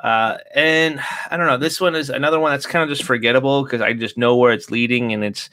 [0.00, 3.64] Uh, and I don't know, this one is another one that's kind of just forgettable
[3.64, 5.48] because I just know where it's leading, and it's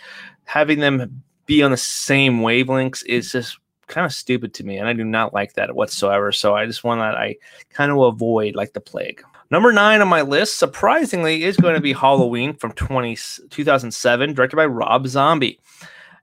[0.46, 4.88] having them be on the same wavelengths is just kind of stupid to me, and
[4.88, 6.32] I do not like that whatsoever.
[6.32, 7.36] So I just want that I
[7.70, 9.24] kind of avoid like the plague.
[9.52, 13.16] Number nine on my list, surprisingly, is going to be Halloween from 20,
[13.50, 15.60] 2007, directed by Rob Zombie.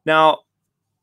[0.05, 0.41] Now,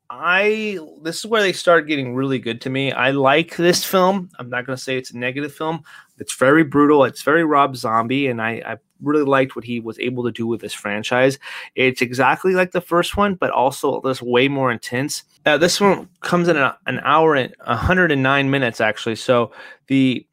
[0.10, 2.92] I this is where they start getting really good to me.
[2.92, 4.30] I like this film.
[4.40, 5.84] I'm not to say it's a negative film.
[6.18, 7.04] It's very brutal.
[7.04, 10.48] It's very Rob Zombie, and I, I really liked what he was able to do
[10.48, 11.38] with this franchise.
[11.76, 15.24] It's exactly like the first one, but also this way more intense.
[15.46, 19.16] Uh, this one comes in a, an hour and 109 minutes actually.
[19.16, 19.52] So
[19.88, 20.26] the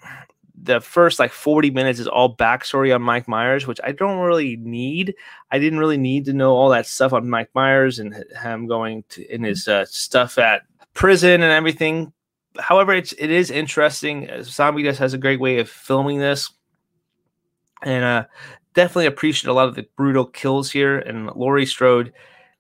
[0.65, 4.57] the first like 40 minutes is all backstory on Mike Myers, which I don't really
[4.57, 5.15] need.
[5.51, 9.05] I didn't really need to know all that stuff on Mike Myers and him going
[9.11, 10.63] to in his uh, stuff at
[10.95, 12.13] prison and everything.
[12.59, 14.31] However, it's it is interesting.
[14.31, 16.51] Uh, Zombie just has a great way of filming this,
[17.83, 18.25] and uh,
[18.73, 20.99] definitely appreciate a lot of the brutal kills here.
[20.99, 22.13] And Laurie Strode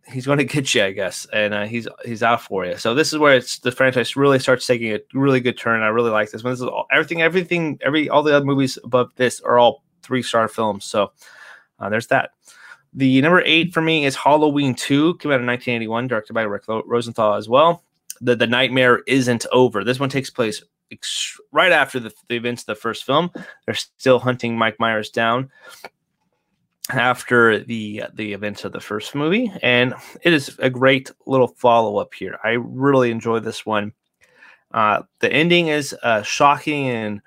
[0.09, 2.77] he's going to get you, I guess, and uh, he's he's out for you.
[2.77, 5.83] So this is where it's the franchise really starts taking a really good turn.
[5.83, 6.53] I really like this one.
[6.53, 10.23] This is all, everything, everything, every all the other movies above this are all three
[10.23, 10.85] star films.
[10.85, 11.12] So
[11.79, 12.31] uh, there's that.
[12.93, 16.64] The number eight for me is Halloween Two, came out in 1981, directed by Rick
[16.69, 17.83] Rosenthal as well.
[18.21, 19.85] The the nightmare isn't over.
[19.85, 20.62] This one takes place
[20.93, 23.31] ex- right after the, the events of the first film.
[23.67, 25.51] They're still hunting Mike Myers down
[26.90, 32.12] after the the events of the first movie and it is a great little follow-up
[32.12, 32.38] here.
[32.44, 33.92] I really enjoy this one.
[34.73, 37.23] Uh, the ending is uh, shocking and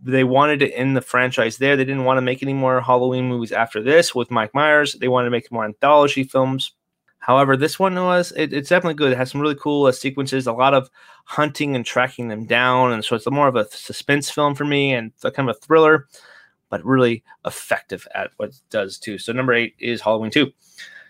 [0.00, 1.76] they wanted to end the franchise there.
[1.76, 4.92] They didn't want to make any more halloween movies after this with mike myers.
[4.92, 6.72] They wanted to make more anthology films.
[7.18, 9.10] However this one was it, it's definitely good.
[9.10, 10.88] It has some really cool uh, sequences a lot of
[11.24, 14.94] hunting and tracking them down and so it's more of a suspense film for me
[14.94, 16.06] and kind of a thriller
[16.74, 19.16] but really effective at what it does too.
[19.16, 20.50] So number eight is Halloween 2.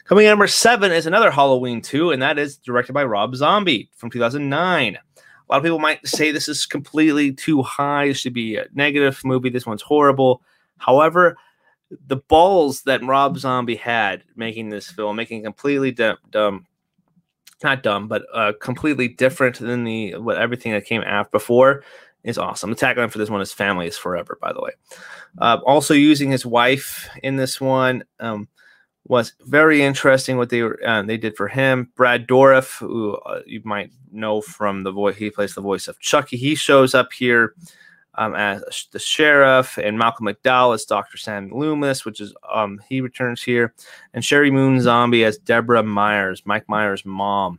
[0.05, 3.89] Coming in number seven is another Halloween 2, and that is directed by Rob Zombie
[3.97, 4.97] from 2009.
[4.97, 4.99] A
[5.49, 8.05] lot of people might say this is completely too high.
[8.05, 9.49] It should be a negative movie.
[9.49, 10.43] This one's horrible.
[10.77, 11.39] However,
[12.09, 16.67] the balls that Rob Zombie had making this film, making completely dumb, dumb
[17.63, 21.85] not dumb, but uh, completely different than the what everything that came after before
[22.25, 22.71] is awesome.
[22.71, 24.73] The tagline for this one is "Family is forever." By the way,
[25.39, 28.49] uh, also using his wife in this one um,
[29.07, 30.37] was very interesting.
[30.37, 34.83] What they uh, they did for him, Brad Dourif, who uh, you might know from
[34.83, 36.37] the voice he plays the voice of Chucky.
[36.37, 37.55] He shows up here.
[38.17, 41.17] um, as the sheriff, and Malcolm McDowell as Dr.
[41.17, 43.75] Sam Loomis, which is um, he returns here,
[44.13, 47.59] and Sheri Moon Zombie as Deborah Myers, Mike Myers' mom.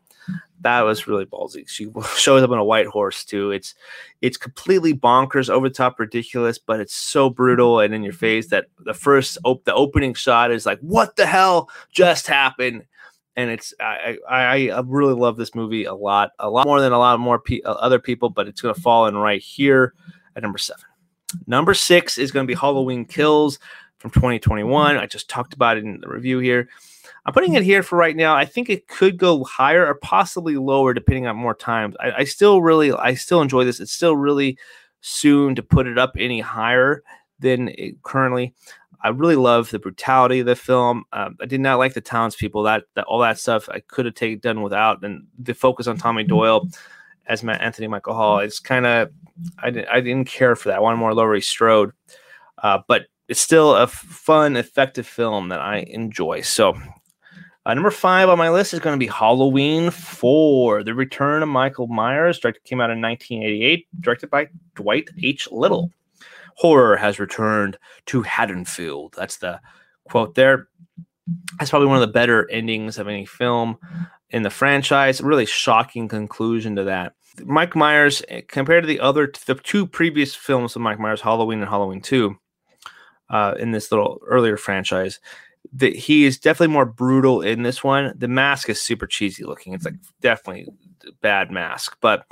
[0.61, 1.67] That was really ballsy.
[1.67, 1.87] She
[2.17, 3.51] shows up on a white horse too.
[3.51, 3.75] It's
[4.21, 8.47] it's completely bonkers, over the top, ridiculous, but it's so brutal and in your face
[8.49, 12.85] that the first op- the opening shot is like, what the hell just happened?
[13.35, 16.93] and it's I, I, I really love this movie a lot, a lot more than
[16.93, 19.93] a lot more pe- uh, other people, but it's to fall in right here
[20.35, 20.85] at number seven.
[21.47, 23.59] Number six is to be Halloween Kills
[23.97, 24.97] from 2021.
[24.97, 26.69] I just talked about it in the review here.
[27.25, 28.35] I'm putting it here for right now.
[28.35, 31.95] I think it could go higher or possibly lower depending on more times.
[31.99, 33.79] I, I still really, I still enjoy this.
[33.79, 34.57] It's still really
[35.01, 37.01] soon to put it up any higher
[37.39, 37.71] than
[38.03, 38.53] currently.
[39.01, 41.03] I really love the brutality of the film.
[41.13, 42.63] Um, I did not like the townspeople.
[42.63, 45.97] That, that all that stuff I could have taken done without, and the focus on
[45.97, 46.67] Tommy Doyle
[47.27, 48.39] as Matt Anthony Michael Hall.
[48.39, 49.11] It's kind of
[49.59, 50.77] I didn't I didn't care for that.
[50.77, 51.91] I wanted more Laurie Strode,
[52.63, 56.41] uh, but it's still a fun, effective film that I enjoy.
[56.41, 56.75] So.
[57.65, 61.49] Uh, number five on my list is going to be Halloween 4, The Return of
[61.49, 62.37] Michael Myers.
[62.37, 65.47] Directed came out in 1988, directed by Dwight H.
[65.51, 65.91] Little
[66.55, 69.15] horror has returned to Haddonfield.
[69.17, 69.59] That's the
[70.09, 70.67] quote there.
[71.57, 73.77] That's probably one of the better endings of any film
[74.29, 75.19] in the franchise.
[75.19, 77.13] Really shocking conclusion to that.
[77.43, 81.61] Mike Myers, eh, compared to the other, the two previous films of Mike Myers, Halloween
[81.61, 82.35] and Halloween 2,
[83.31, 85.19] uh, in this little earlier franchise,
[85.75, 88.13] that he is definitely more brutal in this one.
[88.17, 89.73] The mask is super cheesy looking.
[89.73, 90.67] It's like definitely
[91.21, 92.25] bad mask, but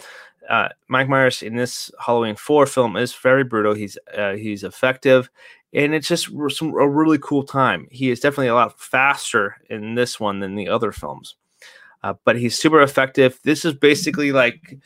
[0.50, 3.74] uh, Mike Myers in this Halloween Four film is very brutal.
[3.74, 5.30] He's uh, he's effective,
[5.74, 7.88] and it's just some, a really cool time.
[7.92, 11.36] He is definitely a lot faster in this one than the other films,
[12.04, 13.40] uh, but he's super effective.
[13.44, 14.78] This is basically like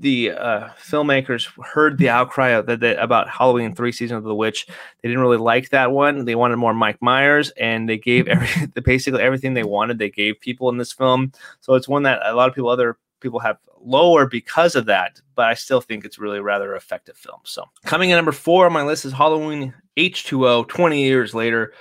[0.00, 4.66] the uh, filmmakers heard the outcry that, that, about Halloween Three: Season of the Witch.
[4.66, 6.24] They didn't really like that one.
[6.24, 9.98] They wanted more Mike Myers, and they gave every basically everything they wanted.
[9.98, 11.32] They gave people in this film.
[11.60, 15.20] So it's one that a lot of people other people have lower because of that,
[15.34, 17.40] but I still think it's really rather effective film.
[17.44, 21.72] So coming in number four on my list is Halloween H2O, 20 years later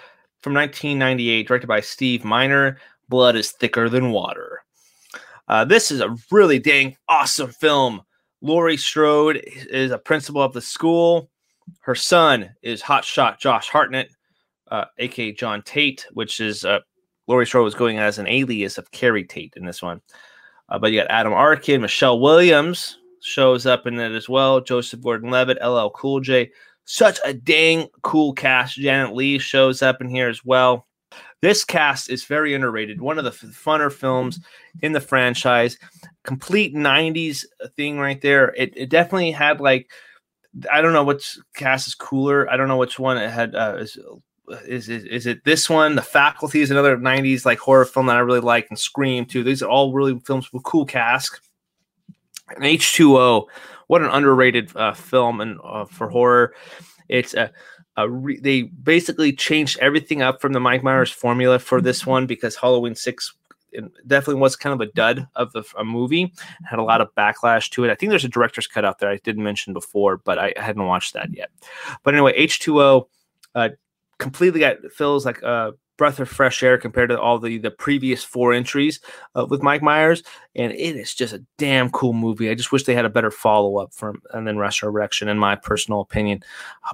[0.42, 2.78] from 1998, directed by Steve Miner.
[3.08, 4.64] Blood is thicker than water.
[5.48, 8.02] Uh, this is a really dang awesome film.
[8.41, 11.30] Laurie Strode is a principal of the school.
[11.82, 14.12] Her son is hotshot Josh Hartnett,
[14.69, 16.80] uh, aka John Tate, which is uh,
[17.28, 20.02] Laurie Strode was going as an alias of Keri Tate in this one.
[20.69, 24.62] Uh, but you got Adam Arkin, Michelle Williams shows up in it as well.
[24.62, 26.52] Joseph Gordon-Levitt, LL Cool J.
[26.86, 28.75] Such a dang cool cast.
[28.75, 30.88] Janet Leigh shows up in here as well.
[31.41, 32.99] This cast is very underrated.
[32.99, 34.39] One of the funner films
[34.82, 35.78] in the franchise.
[36.23, 38.54] Complete 90s thing right there.
[38.58, 39.89] It, it definitely had like
[40.71, 42.49] I don't know which cast is cooler.
[42.49, 43.97] I don't know which one it had uh, is
[44.67, 45.95] is, is is it this one?
[45.95, 49.43] The Faculty is another '90s like horror film that I really like, and Scream too.
[49.43, 51.39] These are all really films with cool cast.
[52.56, 53.45] And H2O,
[53.88, 56.56] what an underrated uh, film and uh, for horror.
[57.10, 57.52] It's a,
[58.00, 62.26] a re- they basically changed everything up from the Mike Myers formula for this one
[62.26, 63.34] because Halloween Six
[64.08, 66.34] definitely was kind of a dud of the, a movie.
[66.64, 67.92] Had a lot of backlash to it.
[67.92, 70.86] I think there's a director's cut out there I didn't mention before, but I, hadn't
[70.86, 71.50] watched that yet.
[72.04, 73.08] But anyway, H2O
[73.56, 73.70] uh,
[74.18, 78.24] completely got feels like a breath of fresh air compared to all the the previous
[78.24, 79.02] four entries
[79.36, 80.24] uh, with Mike Myers,
[80.56, 82.50] and it is just a damn cool movie.
[82.50, 85.56] I just wish they had a better follow up from and then Resurrection, in my
[85.56, 86.42] personal opinion.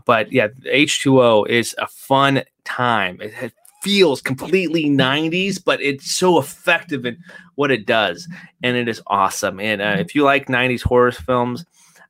[0.05, 3.21] But yeah, H two O is a fun time.
[3.21, 8.27] It, it feels completely 90s, but it's so effective in what it does,
[8.63, 9.59] and it is awesome.
[9.59, 11.63] And uh, if you like 90s horror films,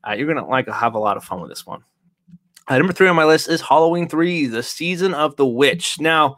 [0.08, 1.84] uh, you're gonna like have a lot of fun with this one.
[2.70, 6.00] Uh, number three on my list is Halloween 3, The Season of the Witch.
[6.00, 6.38] Now,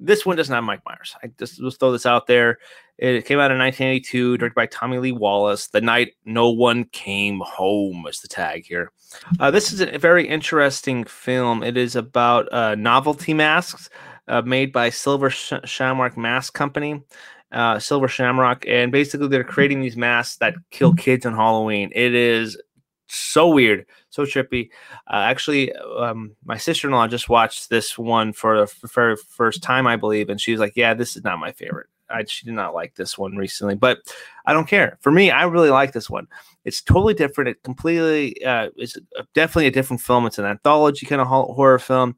[0.00, 1.14] this one doesn't have Mike Myers.
[1.22, 2.58] I just, just throw this out there.
[2.98, 5.68] It came out in 1982, directed by Tommy Lee Wallace.
[5.68, 8.92] The night no one came home is the tag here.
[9.38, 11.62] Uh, this is a very interesting film.
[11.62, 13.88] It is about uh, novelty masks
[14.26, 17.02] uh, made by Silver Sh- Shamrock Mask Company.
[17.50, 21.90] Uh, Silver Shamrock, and basically they're creating these masks that kill kids on Halloween.
[21.94, 22.60] It is
[23.08, 24.70] so weird, so trippy.
[25.08, 29.62] Uh, actually, um, my sister in law just watched this one for the very first
[29.62, 32.46] time, I believe, and she was like, "Yeah, this is not my favorite." I, she
[32.46, 33.98] did not like this one recently, but
[34.46, 34.98] I don't care.
[35.00, 36.26] For me, I really like this one.
[36.64, 37.48] It's totally different.
[37.48, 38.96] It completely uh, is
[39.34, 40.26] definitely a different film.
[40.26, 42.16] It's an anthology kind of horror film.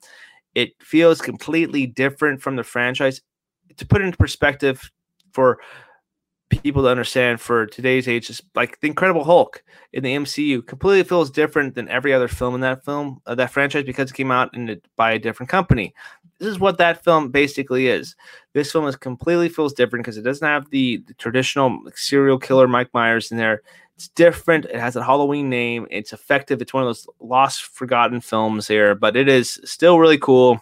[0.55, 3.21] It feels completely different from the franchise.
[3.77, 4.91] To put it into perspective,
[5.33, 5.61] for
[6.51, 11.05] people to understand for today's age is like the Incredible Hulk in the MCU completely
[11.05, 14.31] feels different than every other film in that film uh, that franchise because it came
[14.31, 15.95] out in it by a different company.
[16.39, 18.17] This is what that film basically is.
[18.53, 22.39] This film is completely feels different because it doesn't have the, the traditional like, serial
[22.39, 23.63] killer Mike Myers in there.
[23.97, 24.65] It's different.
[24.65, 25.87] It has a Halloween name.
[25.91, 26.61] It's effective.
[26.61, 30.61] It's one of those lost, forgotten films here, but it is still really cool.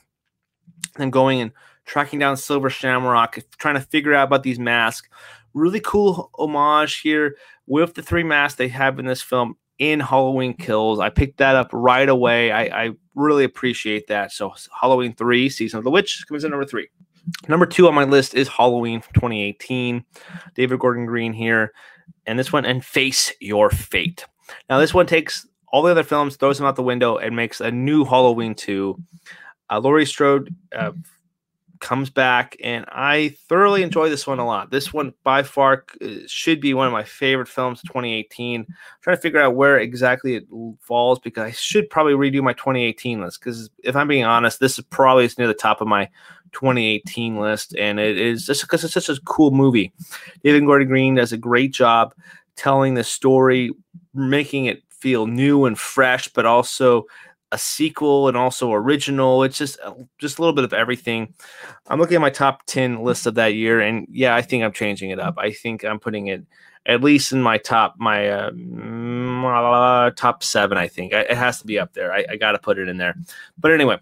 [0.97, 1.53] And going and
[1.85, 5.09] tracking down Silver Shamrock, trying to figure out about these masks
[5.55, 7.37] really cool homage here
[7.67, 10.99] with the three masks they have in this film in Halloween Kills.
[11.01, 12.51] I picked that up right away.
[12.51, 14.33] I, I really appreciate that.
[14.33, 16.89] So Halloween 3, Season of the Witch comes in number three.
[17.49, 20.05] Number two on my list is Halloween from 2018.
[20.55, 21.73] David Gordon Green here.
[22.27, 24.25] And this one, and Face Your Fate.
[24.69, 27.61] Now, this one takes all the other films, throws them out the window, and makes
[27.61, 28.99] a new Halloween 2.
[29.71, 30.93] Uh, Laurie Strode uh,
[31.81, 34.71] comes back, and I thoroughly enjoy this one a lot.
[34.71, 38.61] This one by far uh, should be one of my favorite films of 2018.
[38.61, 40.45] I'm trying to figure out where exactly it
[40.81, 43.41] falls because I should probably redo my 2018 list.
[43.41, 46.09] Because if I'm being honest, this is probably near the top of my
[46.53, 49.93] 2018 list, and it is just because it's such a cool movie.
[50.43, 52.15] David Gordon Green does a great job
[52.57, 53.71] telling the story,
[54.15, 57.05] making it feel new and fresh, but also
[57.51, 59.43] a sequel and also original.
[59.43, 61.35] It's just uh, just a little bit of everything.
[61.87, 64.73] I'm looking at my top 10 list of that year and yeah, I think I'm
[64.73, 65.37] changing it up.
[65.39, 66.45] I think I'm putting it
[66.87, 71.13] at least in my top my uh, top 7 I think.
[71.13, 72.13] it has to be up there.
[72.13, 73.15] I, I got to put it in there.
[73.57, 73.99] But anyway,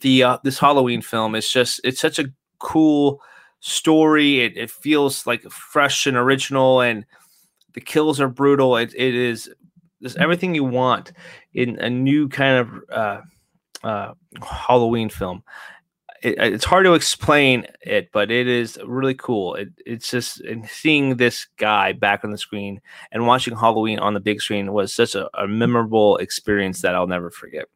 [0.00, 3.22] the uh, this Halloween film is just it's such a cool
[3.60, 4.40] story.
[4.40, 7.06] It, it feels like fresh and original and
[7.72, 8.76] the kills are brutal.
[8.76, 9.50] It, it is
[10.06, 11.12] just everything you want
[11.52, 13.20] in a new kind of uh,
[13.82, 15.42] uh, Halloween film.
[16.22, 19.54] It, it's hard to explain it, but it is really cool.
[19.54, 22.80] It, it's just seeing this guy back on the screen
[23.10, 27.06] and watching Halloween on the big screen was such a, a memorable experience that I'll
[27.06, 27.66] never forget.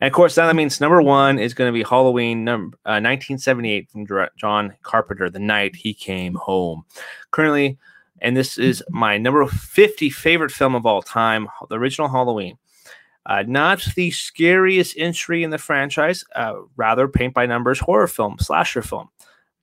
[0.00, 3.88] And of course, that means number one is going to be Halloween number uh, 1978
[3.88, 4.06] from
[4.36, 6.84] John Carpenter, The Night He Came Home.
[7.30, 7.78] Currently,
[8.22, 12.56] and this is my number 50 favorite film of all time, the original Halloween.
[13.26, 18.36] Uh, not the scariest entry in the franchise, uh, rather paint by numbers horror film,
[18.38, 19.08] slasher film,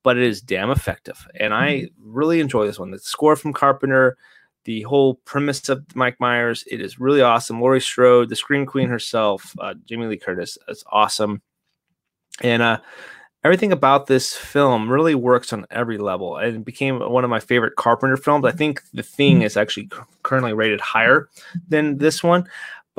[0.03, 1.26] but it is damn effective.
[1.39, 2.91] And I really enjoy this one.
[2.91, 4.18] The score from Carpenter,
[4.66, 7.62] the whole premise of Mike Myers, it is really awesome.
[7.62, 11.41] Laurie Strode, the Scream Queen herself, uh, Jamie Lee Curtis, it's awesome.
[12.41, 12.80] And uh,
[13.43, 17.39] everything about this film really works on every level and it became one of my
[17.39, 18.45] favorite carpenter films.
[18.45, 19.89] I think the thing is actually
[20.23, 21.29] currently rated higher
[21.67, 22.47] than this one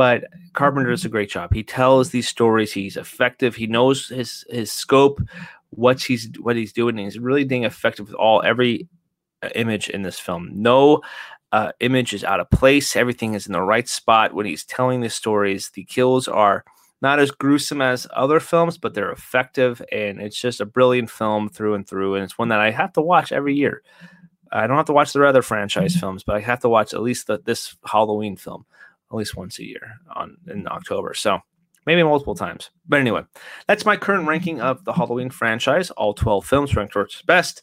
[0.00, 0.24] but
[0.54, 1.52] carpenter does a great job.
[1.52, 2.72] He tells these stories.
[2.72, 3.54] He's effective.
[3.54, 5.20] He knows his his scope
[5.68, 8.88] what he's what he's doing and he's really being effective with all every
[9.42, 10.48] uh, image in this film.
[10.54, 11.02] No
[11.52, 12.96] uh, image is out of place.
[12.96, 14.32] Everything is in the right spot.
[14.32, 16.64] When he's telling the stories the kills are
[17.02, 21.48] not as gruesome as other films, but they're effective, and it's just a brilliant film
[21.48, 22.14] through and through.
[22.14, 23.82] And it's one that I have to watch every year.
[24.52, 26.00] I don't have to watch the other franchise mm-hmm.
[26.00, 28.66] films, but I have to watch at least the, this Halloween film
[29.10, 31.14] at least once a year on in October.
[31.14, 31.40] So
[31.86, 32.70] maybe multiple times.
[32.88, 33.22] But anyway,
[33.66, 35.90] that's my current ranking of the Halloween franchise.
[35.92, 37.62] All 12 films ranked towards best.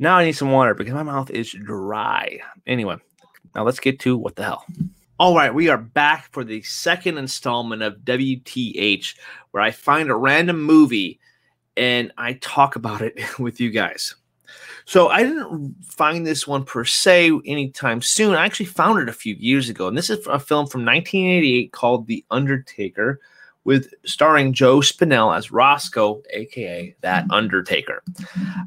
[0.00, 2.38] Now I need some water because my mouth is dry.
[2.66, 2.98] Anyway,
[3.54, 4.64] now let's get to what the hell.
[5.20, 9.16] All right, we are back for the second installment of WTH,
[9.50, 11.18] where I find a random movie
[11.76, 14.14] and I talk about it with you guys.
[14.84, 18.36] So I didn't find this one per se anytime soon.
[18.36, 21.72] I actually found it a few years ago, and this is a film from 1988
[21.72, 23.18] called The Undertaker,
[23.64, 28.04] with starring Joe Spinell as Roscoe, aka that Undertaker.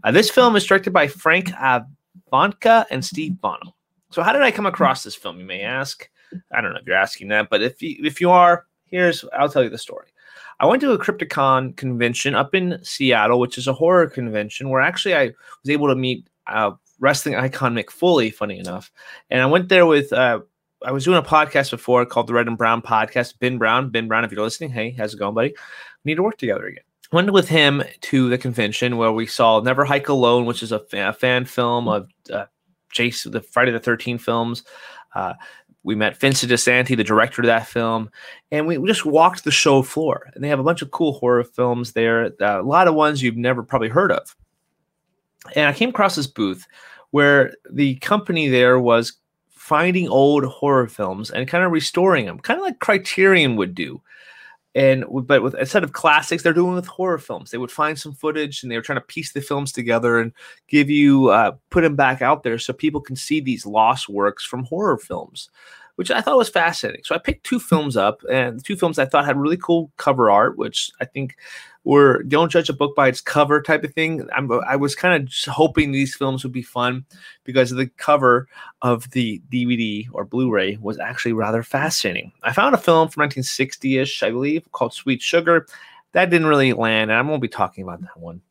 [0.03, 3.73] Uh, this film is directed by Frank Avanca and Steve Bono.
[4.09, 5.39] So how did I come across this film?
[5.39, 6.09] You may ask.
[6.51, 9.49] I don't know if you're asking that, but if you, if you are, here's I'll
[9.49, 10.07] tell you the story.
[10.59, 14.81] I went to a Crypticon convention up in Seattle, which is a horror convention where
[14.81, 15.25] actually I
[15.63, 18.91] was able to meet uh, wrestling icon Mick Foley, funny enough.
[19.29, 20.41] And I went there with, uh,
[20.85, 23.39] I was doing a podcast before called the Red and Brown Podcast.
[23.39, 25.53] Ben Brown, Ben Brown, if you're listening, hey, how's it going, buddy?
[26.03, 26.83] We need to work together again.
[27.11, 30.79] Went with him to the convention where we saw Never Hike Alone, which is a,
[31.13, 32.45] fan film of uh,
[32.91, 34.63] Jason, the Friday the 13th films.
[35.13, 35.33] Uh,
[35.83, 38.09] we met Vincent DiSanti, the director of that film,
[38.51, 40.29] and we, just walked the show floor.
[40.33, 43.21] And they have a bunch of cool horror films there, uh, a lot of ones
[43.21, 44.35] you've never probably heard of.
[45.55, 46.67] And I came across this booth
[47.09, 49.13] where the company there was
[49.49, 54.01] finding old horror films and kind of restoring them, kind of like Criterion would do.
[54.73, 57.51] And but with instead of classics, they're doing with horror films.
[57.51, 60.31] They would find some footage and they were trying to piece the films together and
[60.67, 64.45] give you uh, put them back out there so people can see these lost works
[64.45, 65.49] from horror films,
[65.95, 67.01] which I thought was fascinating.
[67.03, 70.31] So I picked two films up, and two films I thought had really cool cover
[70.31, 71.35] art, which I think
[71.83, 74.27] were don't judge a book by its cover type of thing.
[74.35, 77.05] I'm, I was kind of hoping these films would be fun
[77.43, 78.47] because the cover
[78.81, 82.31] of the DVD or Blu-ray was actually rather fascinating.
[82.43, 85.65] I found a film from 1960ish, I believe, called Sweet Sugar.
[86.13, 88.41] That didn't really land, and I won't be talking about that one.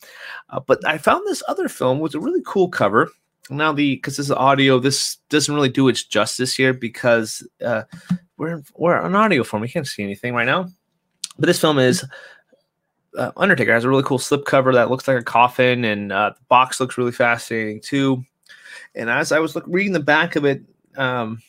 [0.48, 3.10] Uh, but I found this other film with a really cool cover.
[3.50, 7.82] Now, the because this is audio, this doesn't really do its justice here because uh,
[8.38, 9.60] we're we're on audio form.
[9.60, 10.68] We can't see anything right now.
[11.38, 12.04] But this film is
[13.16, 16.30] uh, Undertaker has a really cool slip cover that looks like a coffin, and uh,
[16.30, 18.24] the box looks really fascinating too.
[18.94, 20.62] And as I was look, reading the back of it,
[20.96, 21.40] um,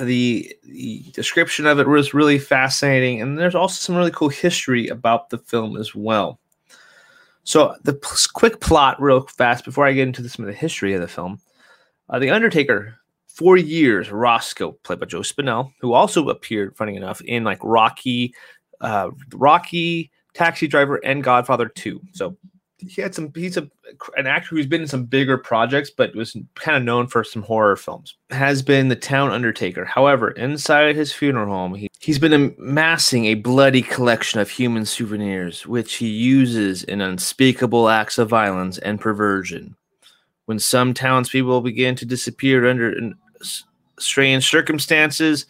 [0.00, 4.88] the, the description of it was really fascinating, and there's also some really cool history
[4.88, 6.40] about the film as well.
[7.44, 10.94] So the p- quick plot, real fast, before I get into some of the history
[10.94, 11.40] of the film,
[12.08, 12.96] uh, the Undertaker.
[13.28, 18.32] For years, Roscoe, played by Joe Spinell, who also appeared, funny enough, in like Rocky,
[18.80, 22.00] uh, Rocky, Taxi Driver, and Godfather 2.
[22.12, 22.36] So
[22.78, 23.68] he had some he's a
[24.16, 27.42] an actor who's been in some bigger projects but was kind of known for some
[27.42, 28.16] horror films.
[28.30, 29.84] Has been the town undertaker.
[29.84, 35.66] However inside his funeral home he, he's been amassing a bloody collection of human souvenirs
[35.66, 39.76] which he uses in unspeakable acts of violence and perversion.
[40.46, 43.14] When some townspeople begin to disappear under
[43.98, 45.46] strange circumstances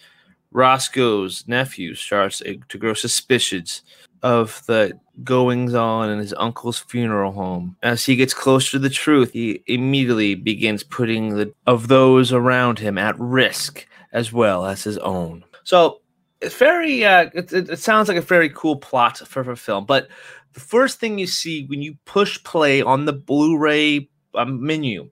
[0.53, 3.83] roscoe's nephew starts eh, to grow suspicious
[4.25, 7.77] of the goings on in his uncle's funeral home.
[7.83, 12.79] As he gets closer to the truth, he immediately begins putting the of those around
[12.79, 15.45] him at risk as well as his own.
[15.63, 16.01] So
[16.41, 19.85] it's very uh, it, it, it sounds like a very cool plot for a film,
[19.85, 20.09] but
[20.55, 25.11] the first thing you see when you push play on the Blu-ray um, menu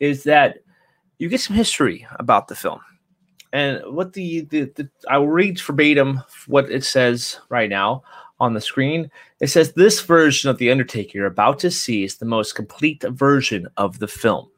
[0.00, 0.58] is that
[1.18, 2.80] you get some history about the film.
[3.52, 8.02] And what the, the, the I'll read verbatim what it says right now
[8.40, 9.10] on the screen.
[9.40, 13.02] It says this version of The Undertaker you're about to see is the most complete
[13.02, 14.50] version of the film.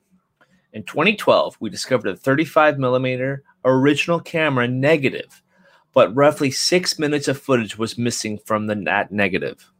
[0.72, 5.42] In 2012, we discovered a 35 millimeter original camera negative,
[5.92, 9.70] but roughly six minutes of footage was missing from the that negative.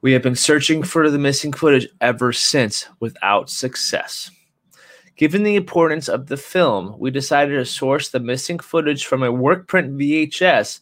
[0.00, 4.30] We have been searching for the missing footage ever since without success.
[5.16, 9.30] Given the importance of the film, we decided to source the missing footage from a
[9.30, 10.80] work print VHS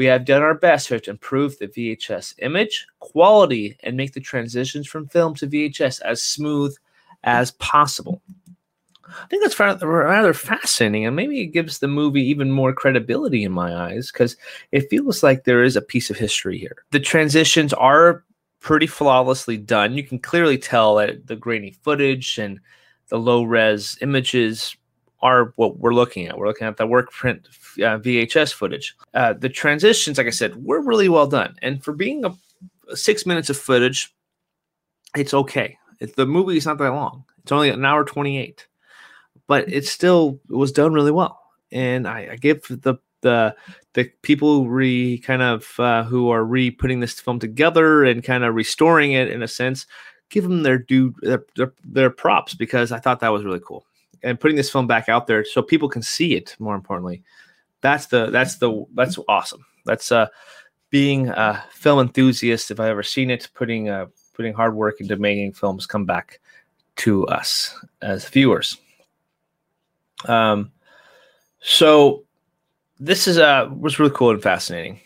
[0.00, 4.88] we have done our best to improve the VHS image, quality, and make the transitions
[4.88, 6.74] from film to VHS as smooth
[7.22, 8.22] as possible.
[9.06, 13.52] I think that's rather fascinating, and maybe it gives the movie even more credibility in
[13.52, 14.38] my eyes because
[14.72, 16.82] it feels like there is a piece of history here.
[16.92, 18.24] The transitions are
[18.60, 19.92] pretty flawlessly done.
[19.92, 22.58] You can clearly tell that the grainy footage and
[23.08, 24.74] the low res images
[25.22, 26.38] are what we're looking at.
[26.38, 27.46] We're looking at the work print
[27.78, 28.96] uh, VHS footage.
[29.14, 31.56] Uh, the transitions, like I said, were really well done.
[31.62, 32.34] And for being a,
[32.94, 34.14] six minutes of footage,
[35.16, 35.76] it's okay.
[36.00, 37.24] It, the movie is not that long.
[37.42, 38.66] It's only an hour 28,
[39.46, 41.40] but it still was done really well.
[41.72, 43.54] And I, I give the the
[43.92, 48.44] the people re kind of uh, who are re putting this film together and kind
[48.44, 49.86] of restoring it in a sense,
[50.30, 53.86] give them their due their, their, their props because I thought that was really cool
[54.22, 56.56] and putting this film back out there so people can see it.
[56.58, 57.22] More importantly,
[57.80, 59.64] that's the that's the that's awesome.
[59.84, 60.26] That's uh
[60.90, 62.70] being a film enthusiast.
[62.70, 66.40] If I ever seen it, putting uh putting hard work into making films come back
[66.96, 68.76] to us as viewers.
[70.26, 70.72] Um,
[71.60, 72.24] so
[72.98, 75.00] this is uh was really cool and fascinating.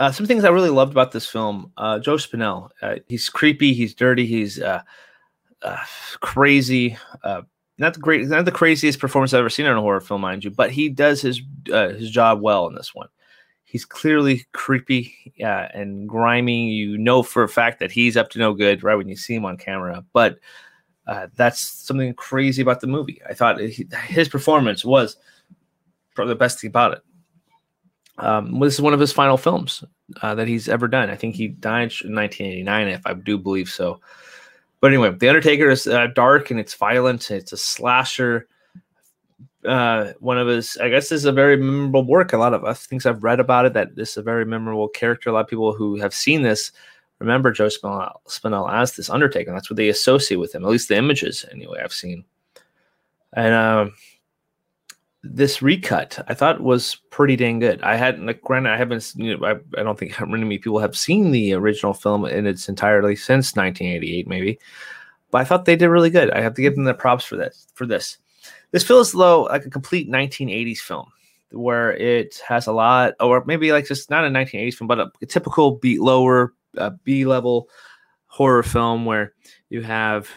[0.00, 2.70] Uh, some things I really loved about this film, uh, Joe Spinell.
[2.80, 4.82] Uh, he's creepy, he's dirty, he's uh,
[5.62, 5.76] uh,
[6.20, 7.42] crazy, uh,
[7.78, 10.44] not the great, not the craziest performance I've ever seen in a horror film, mind
[10.44, 11.40] you, but he does his
[11.72, 13.08] uh, his job well in this one.
[13.64, 16.70] He's clearly creepy uh, and grimy.
[16.70, 19.34] You know for a fact that he's up to no good right when you see
[19.34, 20.04] him on camera.
[20.12, 20.38] But
[21.06, 23.20] uh, that's something crazy about the movie.
[23.28, 25.16] I thought he, his performance was
[26.14, 27.02] probably the best thing about it.
[28.18, 29.84] Um, this is one of his final films
[30.22, 31.08] uh, that he's ever done.
[31.08, 34.00] I think he died in 1989, if I do believe so.
[34.80, 37.30] But anyway, The Undertaker is uh, dark and it's violent.
[37.30, 38.46] And It's a slasher.
[39.64, 42.32] Uh, one of his, I guess, this is a very memorable work.
[42.32, 44.88] A lot of us things I've read about it that this is a very memorable
[44.88, 45.30] character.
[45.30, 46.70] A lot of people who have seen this
[47.18, 49.52] remember Joe Spinell, Spinell as this Undertaker.
[49.52, 50.64] That's what they associate with him.
[50.64, 52.24] At least the images, anyway, I've seen.
[53.32, 53.94] And um,
[55.24, 57.82] this recut I thought was pretty dang good.
[57.82, 60.96] I had like granted I haven't you know, I, I don't think many people have
[60.96, 64.58] seen the original film in its entirety since 1988 maybe,
[65.30, 66.30] but I thought they did really good.
[66.30, 68.18] I have to give them the props for this for this.
[68.70, 71.10] This feels though like a complete 1980s film
[71.50, 75.10] where it has a lot, or maybe like just not a 1980s film, but a,
[75.22, 77.68] a typical beat lower uh, B level
[78.26, 79.32] horror film where
[79.70, 80.30] you have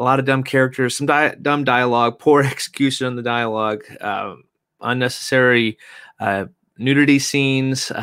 [0.00, 4.42] a lot of dumb characters, some di- dumb dialogue, poor execution on the dialogue, um,
[4.80, 5.78] unnecessary
[6.18, 6.46] uh,
[6.78, 7.92] nudity scenes.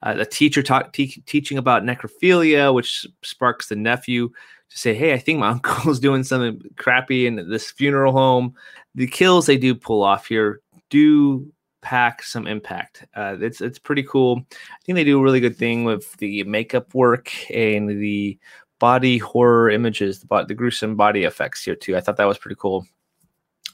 [0.00, 4.28] Uh, a teacher talk, te- teaching about necrophilia, which sparks the nephew
[4.70, 8.54] to say, "Hey, I think my uncle's doing something crappy in this funeral home."
[8.94, 11.52] The kills they do pull off here do
[11.82, 13.06] pack some impact.
[13.16, 14.42] Uh, it's it's pretty cool.
[14.52, 18.38] I think they do a really good thing with the makeup work and the
[18.78, 21.96] body horror images, the, the gruesome body effects here too.
[21.96, 22.86] I thought that was pretty cool.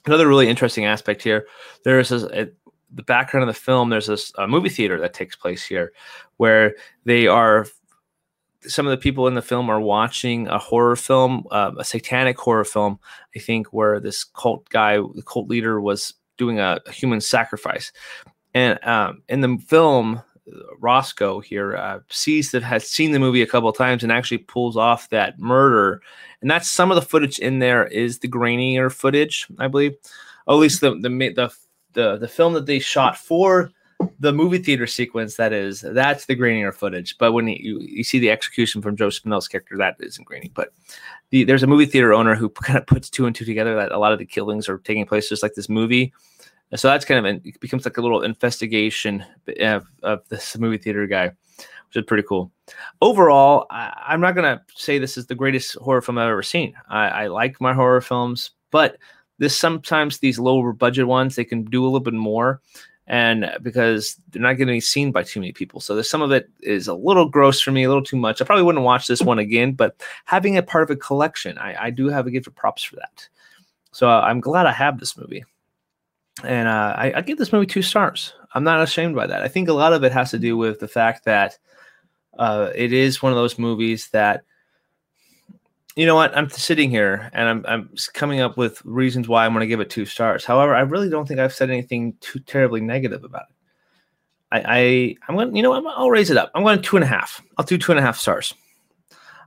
[0.06, 1.46] Another really interesting aspect here,
[1.84, 2.50] there is a,
[2.92, 3.90] the background of the film.
[3.90, 5.92] There's this a movie theater that takes place here,
[6.36, 6.74] where
[7.04, 7.66] they are.
[8.66, 12.38] Some of the people in the film are watching a horror film, uh, a satanic
[12.38, 12.98] horror film.
[13.36, 17.92] I think where this cult guy, the cult leader, was doing a, a human sacrifice.
[18.54, 20.22] And um, in the film,
[20.78, 24.38] Roscoe here uh, sees that has seen the movie a couple of times and actually
[24.38, 26.02] pulls off that murder.
[26.40, 29.96] And that's some of the footage in there is the grainier footage, I believe.
[30.48, 31.50] At least the the the
[31.94, 33.70] the, the film that they shot for
[34.18, 38.18] the movie theater sequence that is that's the grainier footage but when you, you see
[38.18, 40.72] the execution from joe spinell's character that isn't grainy but
[41.30, 43.92] the, there's a movie theater owner who kind of puts two and two together that
[43.92, 46.12] a lot of the killings are taking place just like this movie
[46.76, 49.24] so that's kind of it becomes like a little investigation
[49.60, 52.50] of, of this movie theater guy, which is pretty cool.
[53.00, 56.74] Overall, I, am not gonna say this is the greatest horror film I've ever seen.
[56.88, 58.98] I, I like my horror films, but
[59.38, 62.60] this sometimes these lower budget ones they can do a little bit more
[63.06, 65.80] and because they're not going to be seen by too many people.
[65.80, 68.40] So there's some of it is a little gross for me, a little too much.
[68.40, 71.86] I probably wouldn't watch this one again, but having it part of a collection, I,
[71.86, 73.28] I do have a gift of props for that.
[73.92, 75.44] So I'm glad I have this movie
[76.42, 78.32] and uh, I, I, give this movie two stars.
[78.54, 79.42] I'm not ashamed by that.
[79.42, 81.58] I think a lot of it has to do with the fact that
[82.38, 84.44] uh, it is one of those movies that,
[85.94, 89.52] you know what, I'm sitting here and I'm, I'm coming up with reasons why I'm
[89.52, 90.44] going to give it two stars.
[90.44, 93.56] However, I really don't think I've said anything too terribly negative about it.
[94.50, 96.50] I, I I'm going, you know, i I'll raise it up.
[96.54, 97.42] I'm going two and a half.
[97.58, 98.54] I'll do two and a half stars.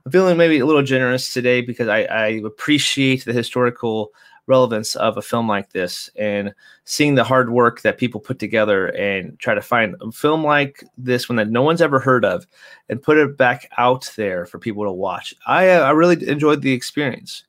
[0.04, 4.10] I'm feeling maybe a little generous today because I, I appreciate the historical
[4.48, 6.52] relevance of a film like this and
[6.84, 10.82] seeing the hard work that people put together and try to find a film like
[10.96, 12.46] this one that no one's ever heard of
[12.88, 15.34] and put it back out there for people to watch.
[15.46, 17.44] I uh, I really enjoyed the experience.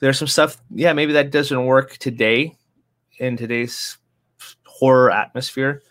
[0.00, 2.56] There's some stuff, yeah, maybe that doesn't work today
[3.18, 3.98] in today's
[4.64, 5.82] horror atmosphere,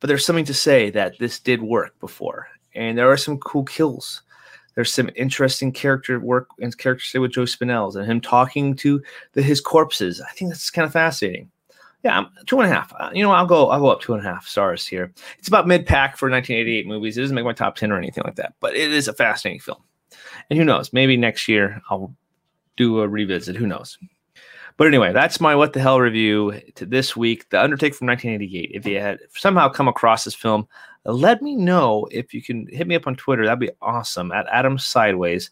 [0.00, 2.48] but there's something to say that this did work before.
[2.74, 4.22] And there are some cool kills
[4.76, 9.02] there's some interesting character work and character study with Joe Spinells and him talking to
[9.32, 10.20] the, his corpses.
[10.20, 11.50] I think that's kind of fascinating.
[12.04, 12.92] Yeah, I'm two and a half.
[13.00, 13.70] Uh, you know, I'll go.
[13.70, 15.12] I'll go up two and a half stars here.
[15.38, 17.16] It's about mid pack for 1988 movies.
[17.16, 19.60] It doesn't make my top ten or anything like that, but it is a fascinating
[19.60, 19.82] film.
[20.48, 20.92] And who knows?
[20.92, 22.14] Maybe next year I'll
[22.76, 23.56] do a revisit.
[23.56, 23.98] Who knows?
[24.76, 27.48] But anyway, that's my what the hell review to this week.
[27.48, 28.70] The Undertaker from 1988.
[28.74, 30.68] If you had somehow come across this film,
[31.06, 33.44] let me know if you can hit me up on Twitter.
[33.44, 35.50] That'd be awesome at Adam Sideways.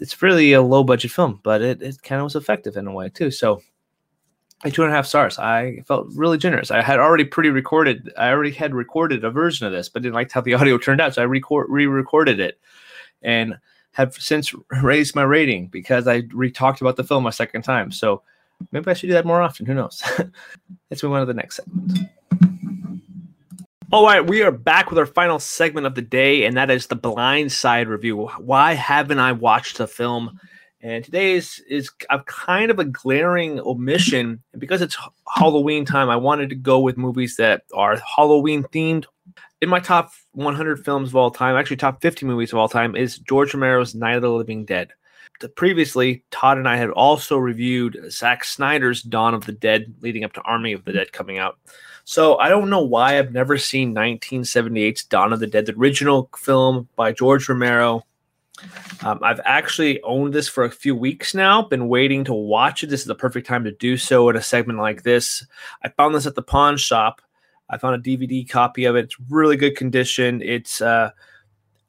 [0.00, 2.92] It's really a low budget film, but it, it kind of was effective in a
[2.92, 3.30] way too.
[3.30, 3.60] So
[4.70, 5.38] two and a half stars.
[5.38, 6.70] I felt really generous.
[6.70, 8.10] I had already pretty recorded.
[8.16, 11.00] I already had recorded a version of this, but didn't like how the audio turned
[11.00, 12.58] out, so I record re-recorded it,
[13.20, 13.56] and
[13.92, 17.92] have since raised my rating because I re-talked about the film a second time.
[17.92, 18.22] So
[18.72, 19.66] maybe I should do that more often.
[19.66, 20.02] Who knows?
[20.90, 21.98] Let's move on to the next segment.
[23.92, 26.88] All right, we are back with our final segment of the day, and that is
[26.88, 28.26] the blind side review.
[28.38, 30.40] Why haven't I watched the film?
[30.80, 31.62] And today is,
[32.10, 34.42] a kind of a glaring omission.
[34.58, 34.98] Because it's
[35.34, 39.06] Halloween time, I wanted to go with movies that are Halloween themed.
[39.60, 42.96] In my top 100 films of all time, actually top 50 movies of all time,
[42.96, 44.90] is George Romero's Night of the Living Dead.
[45.56, 50.32] Previously, Todd and I had also reviewed Zack Snyder's Dawn of the Dead, leading up
[50.34, 51.58] to Army of the Dead coming out.
[52.04, 56.30] So I don't know why I've never seen 1978's Dawn of the Dead, the original
[56.36, 58.04] film by George Romero.
[59.02, 62.88] Um, I've actually owned this for a few weeks now, been waiting to watch it.
[62.88, 65.44] This is the perfect time to do so in a segment like this.
[65.82, 67.20] I found this at the pawn shop.
[67.68, 69.06] I found a DVD copy of it.
[69.06, 70.42] It's really good condition.
[70.42, 71.10] It's uh,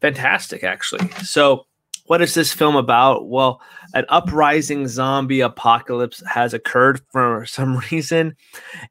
[0.01, 1.07] fantastic, actually.
[1.23, 1.67] So
[2.05, 3.27] What is this film about?
[3.27, 3.61] Well,
[3.93, 8.35] an uprising zombie apocalypse has occurred for some reason,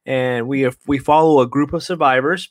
[0.04, 2.50] and we have, we follow a group of survivors,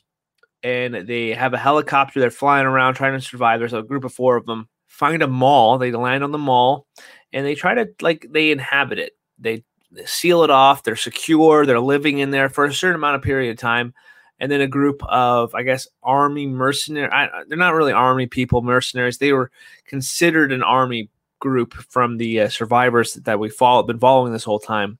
[0.62, 2.18] and they have a helicopter.
[2.18, 3.60] They're flying around trying to survive.
[3.60, 4.68] There's a group of four of them.
[4.86, 5.76] Find a mall.
[5.76, 6.86] They land on the mall,
[7.32, 9.12] and they try to like they inhabit it.
[9.38, 10.82] They, they seal it off.
[10.82, 11.66] They're secure.
[11.66, 13.92] They're living in there for a certain amount of period of time
[14.40, 17.10] and then a group of, I guess, army mercenary.
[17.48, 19.18] they're not really army people, mercenaries.
[19.18, 19.50] They were
[19.86, 21.08] considered an army
[21.40, 24.98] group from the uh, survivors that we follow, been following this whole time.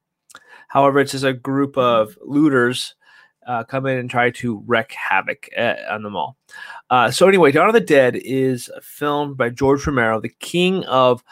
[0.68, 2.95] However, it's just a group of looters
[3.47, 6.37] uh, come in and try to wreak havoc uh, on the mall.
[6.91, 11.22] Uh, so anyway, Dawn of the Dead is filmed by George Romero, the king of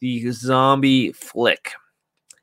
[0.00, 1.72] the zombie flick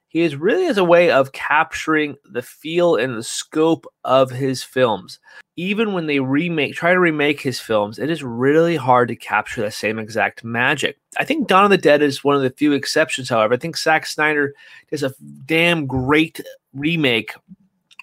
[0.09, 4.63] he is really as a way of capturing the feel and the scope of his
[4.63, 5.19] films.
[5.55, 9.61] Even when they remake, try to remake his films, it is really hard to capture
[9.61, 10.97] that same exact magic.
[11.17, 13.53] I think Dawn of the Dead is one of the few exceptions, however.
[13.53, 14.55] I think Zack Snyder
[14.89, 15.13] does a
[15.45, 16.41] damn great
[16.73, 17.33] remake,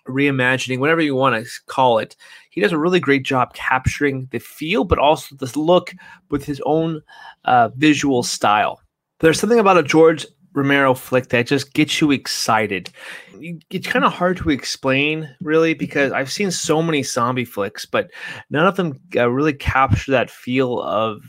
[0.07, 2.15] reimagining, whatever you want to call it.
[2.51, 5.93] He does a really great job capturing the feel, but also the look
[6.31, 7.03] with his own
[7.47, 8.81] uh, visual style.
[9.19, 10.25] There's something about a George
[10.57, 12.91] Romero flick that just gets you excited.
[13.71, 18.11] It's kind of hard to explain, really, because I've seen so many zombie flicks, but
[18.49, 21.23] none of them uh, really capture that feel of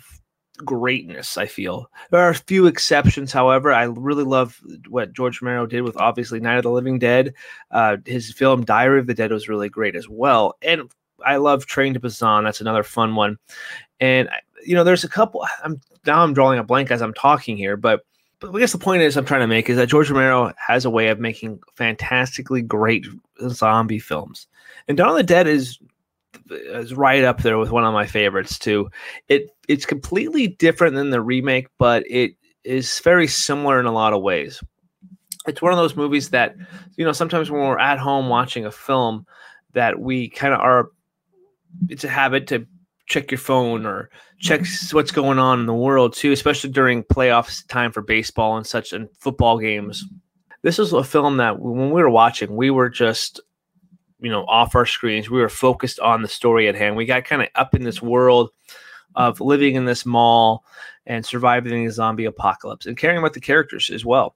[0.59, 1.37] greatness.
[1.37, 3.73] I feel there are a few exceptions, however.
[3.73, 7.33] I really love what George Romero did with obviously Night of the Living Dead.
[7.71, 10.89] Uh, his film Diary of the Dead was really great as well, and
[11.25, 12.45] I love Train to Busan.
[12.45, 13.37] That's another fun one,
[13.99, 14.29] and
[14.65, 15.45] you know, there's a couple.
[15.63, 18.05] I'm now I'm drawing a blank as I'm talking here, but
[18.39, 20.85] but I guess the point is I'm trying to make is that George Romero has
[20.85, 23.05] a way of making fantastically great
[23.49, 24.47] zombie films,
[24.87, 25.79] and Dawn of the Dead is
[26.49, 28.89] is right up there with one of my favorites too.
[29.27, 32.33] It it's completely different than the remake, but it
[32.63, 34.63] is very similar in a lot of ways.
[35.47, 36.55] It's one of those movies that
[36.95, 39.25] you know sometimes when we're at home watching a film
[39.73, 40.89] that we kind of are.
[41.89, 42.65] It's a habit to
[43.07, 47.67] check your phone or check what's going on in the world too, especially during playoffs
[47.67, 50.05] time for baseball and such and football games.
[50.61, 53.39] This is a film that when we were watching, we were just
[54.19, 55.29] you know off our screens.
[55.29, 56.95] We were focused on the story at hand.
[56.95, 58.51] We got kind of up in this world
[59.15, 60.63] of living in this mall
[61.05, 64.35] and surviving the zombie apocalypse and caring about the characters as well.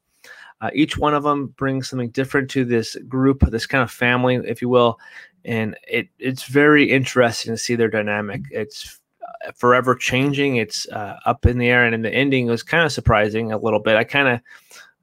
[0.61, 4.35] Uh, each one of them brings something different to this group, this kind of family,
[4.35, 4.97] if you will,
[5.45, 8.41] and it it's very interesting to see their dynamic.
[8.51, 10.57] It's uh, forever changing.
[10.57, 13.57] It's uh, up in the air, and in the ending was kind of surprising a
[13.57, 13.95] little bit.
[13.95, 14.41] I kind of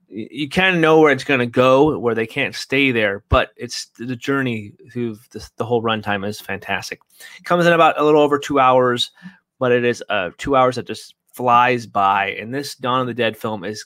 [0.09, 3.51] you kind of know where it's going to go, where they can't stay there, but
[3.57, 7.01] it's the journey through the, the whole runtime is fantastic.
[7.39, 9.11] It comes in about a little over two hours,
[9.59, 12.31] but it is uh, two hours that just flies by.
[12.31, 13.85] And this Dawn of the Dead film is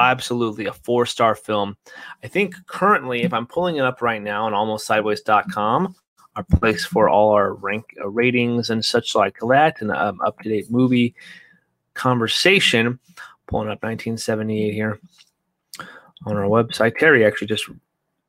[0.00, 1.76] absolutely a four star film.
[2.22, 5.94] I think currently, if I'm pulling it up right now on almostsideways.com,
[6.36, 10.38] our place for all our rank uh, ratings and such like that, and um, up
[10.40, 11.14] to date movie
[11.94, 12.98] conversation.
[13.46, 15.00] Pulling up 1978 here
[16.24, 16.96] on our website.
[16.96, 17.68] Terry actually just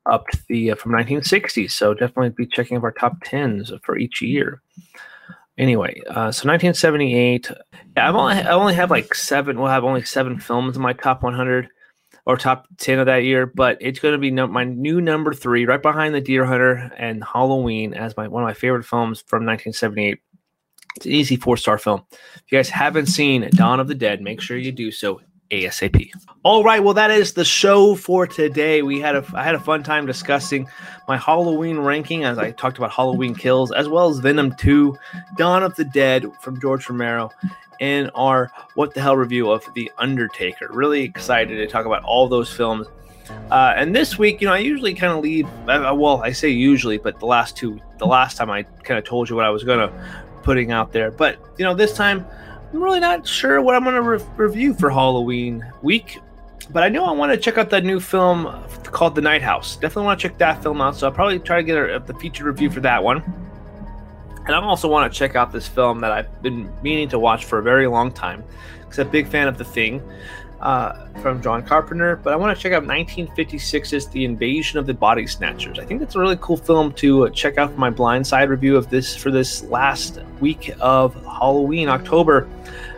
[0.06, 4.20] upped the uh, from 1960, so definitely be checking of our top tens for each
[4.20, 4.60] year.
[5.58, 7.50] Anyway, uh, so 1978.
[7.96, 9.58] Yeah, I've only I only have like seven.
[9.58, 11.68] We'll have only seven films in my top 100
[12.24, 15.34] or top 10 of that year, but it's going to be no, my new number
[15.34, 19.22] three, right behind The Deer Hunter and Halloween, as my one of my favorite films
[19.26, 20.18] from 1978.
[20.96, 22.02] It's an easy four star film.
[22.10, 25.20] If you guys haven't seen Dawn of the Dead, make sure you do so
[25.52, 26.10] ASAP.
[26.42, 28.82] All right, well that is the show for today.
[28.82, 30.66] We had a I had a fun time discussing
[31.06, 34.96] my Halloween ranking as I talked about Halloween Kills as well as Venom 2,
[35.36, 37.30] Dawn of the Dead from George Romero
[37.80, 40.68] and our what the hell review of The Undertaker.
[40.70, 42.86] Really excited to talk about all those films.
[43.50, 45.48] Uh, and this week, you know, I usually kind of leave.
[45.66, 49.28] Well, I say usually, but the last two, the last time I kind of told
[49.28, 49.92] you what I was gonna
[50.42, 51.10] putting out there.
[51.10, 52.26] But you know, this time
[52.72, 56.20] I'm really not sure what I'm going to re- review for Halloween week,
[56.70, 58.44] but I know I want to check out that new film
[58.84, 59.76] called The Night House.
[59.76, 62.14] Definitely want to check that film out, so I'll probably try to get a, the
[62.14, 63.22] feature review for that one.
[64.46, 67.44] And I also want to check out this film that I've been meaning to watch
[67.44, 68.42] for a very long time
[68.80, 70.02] because I'm a big fan of The Thing
[70.62, 74.94] uh, from John Carpenter, but I want to check out 1956's The Invasion of the
[74.94, 75.78] Body Snatchers.
[75.80, 78.48] I think that's a really cool film to uh, check out for my blind side
[78.48, 82.48] review of this for this last week of Halloween, October,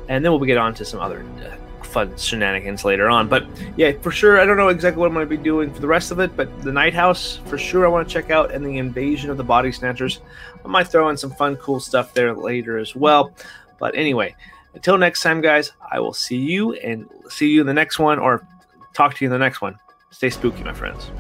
[0.09, 3.29] and then we'll get on to some other uh, fun shenanigans later on.
[3.29, 3.47] But
[3.79, 5.87] yeah, for sure, I don't know exactly what I'm going to be doing for the
[5.87, 8.65] rest of it, but The Night House for sure I want to check out, and
[8.65, 10.21] The Invasion of the Body Snatchers.
[10.63, 13.33] I might throw in some fun, cool stuff there later as well.
[13.79, 14.35] But anyway,
[14.75, 18.19] Until next time, guys, I will see you and see you in the next one
[18.19, 18.47] or
[18.93, 19.79] talk to you in the next one.
[20.11, 21.11] Stay spooky, my friends.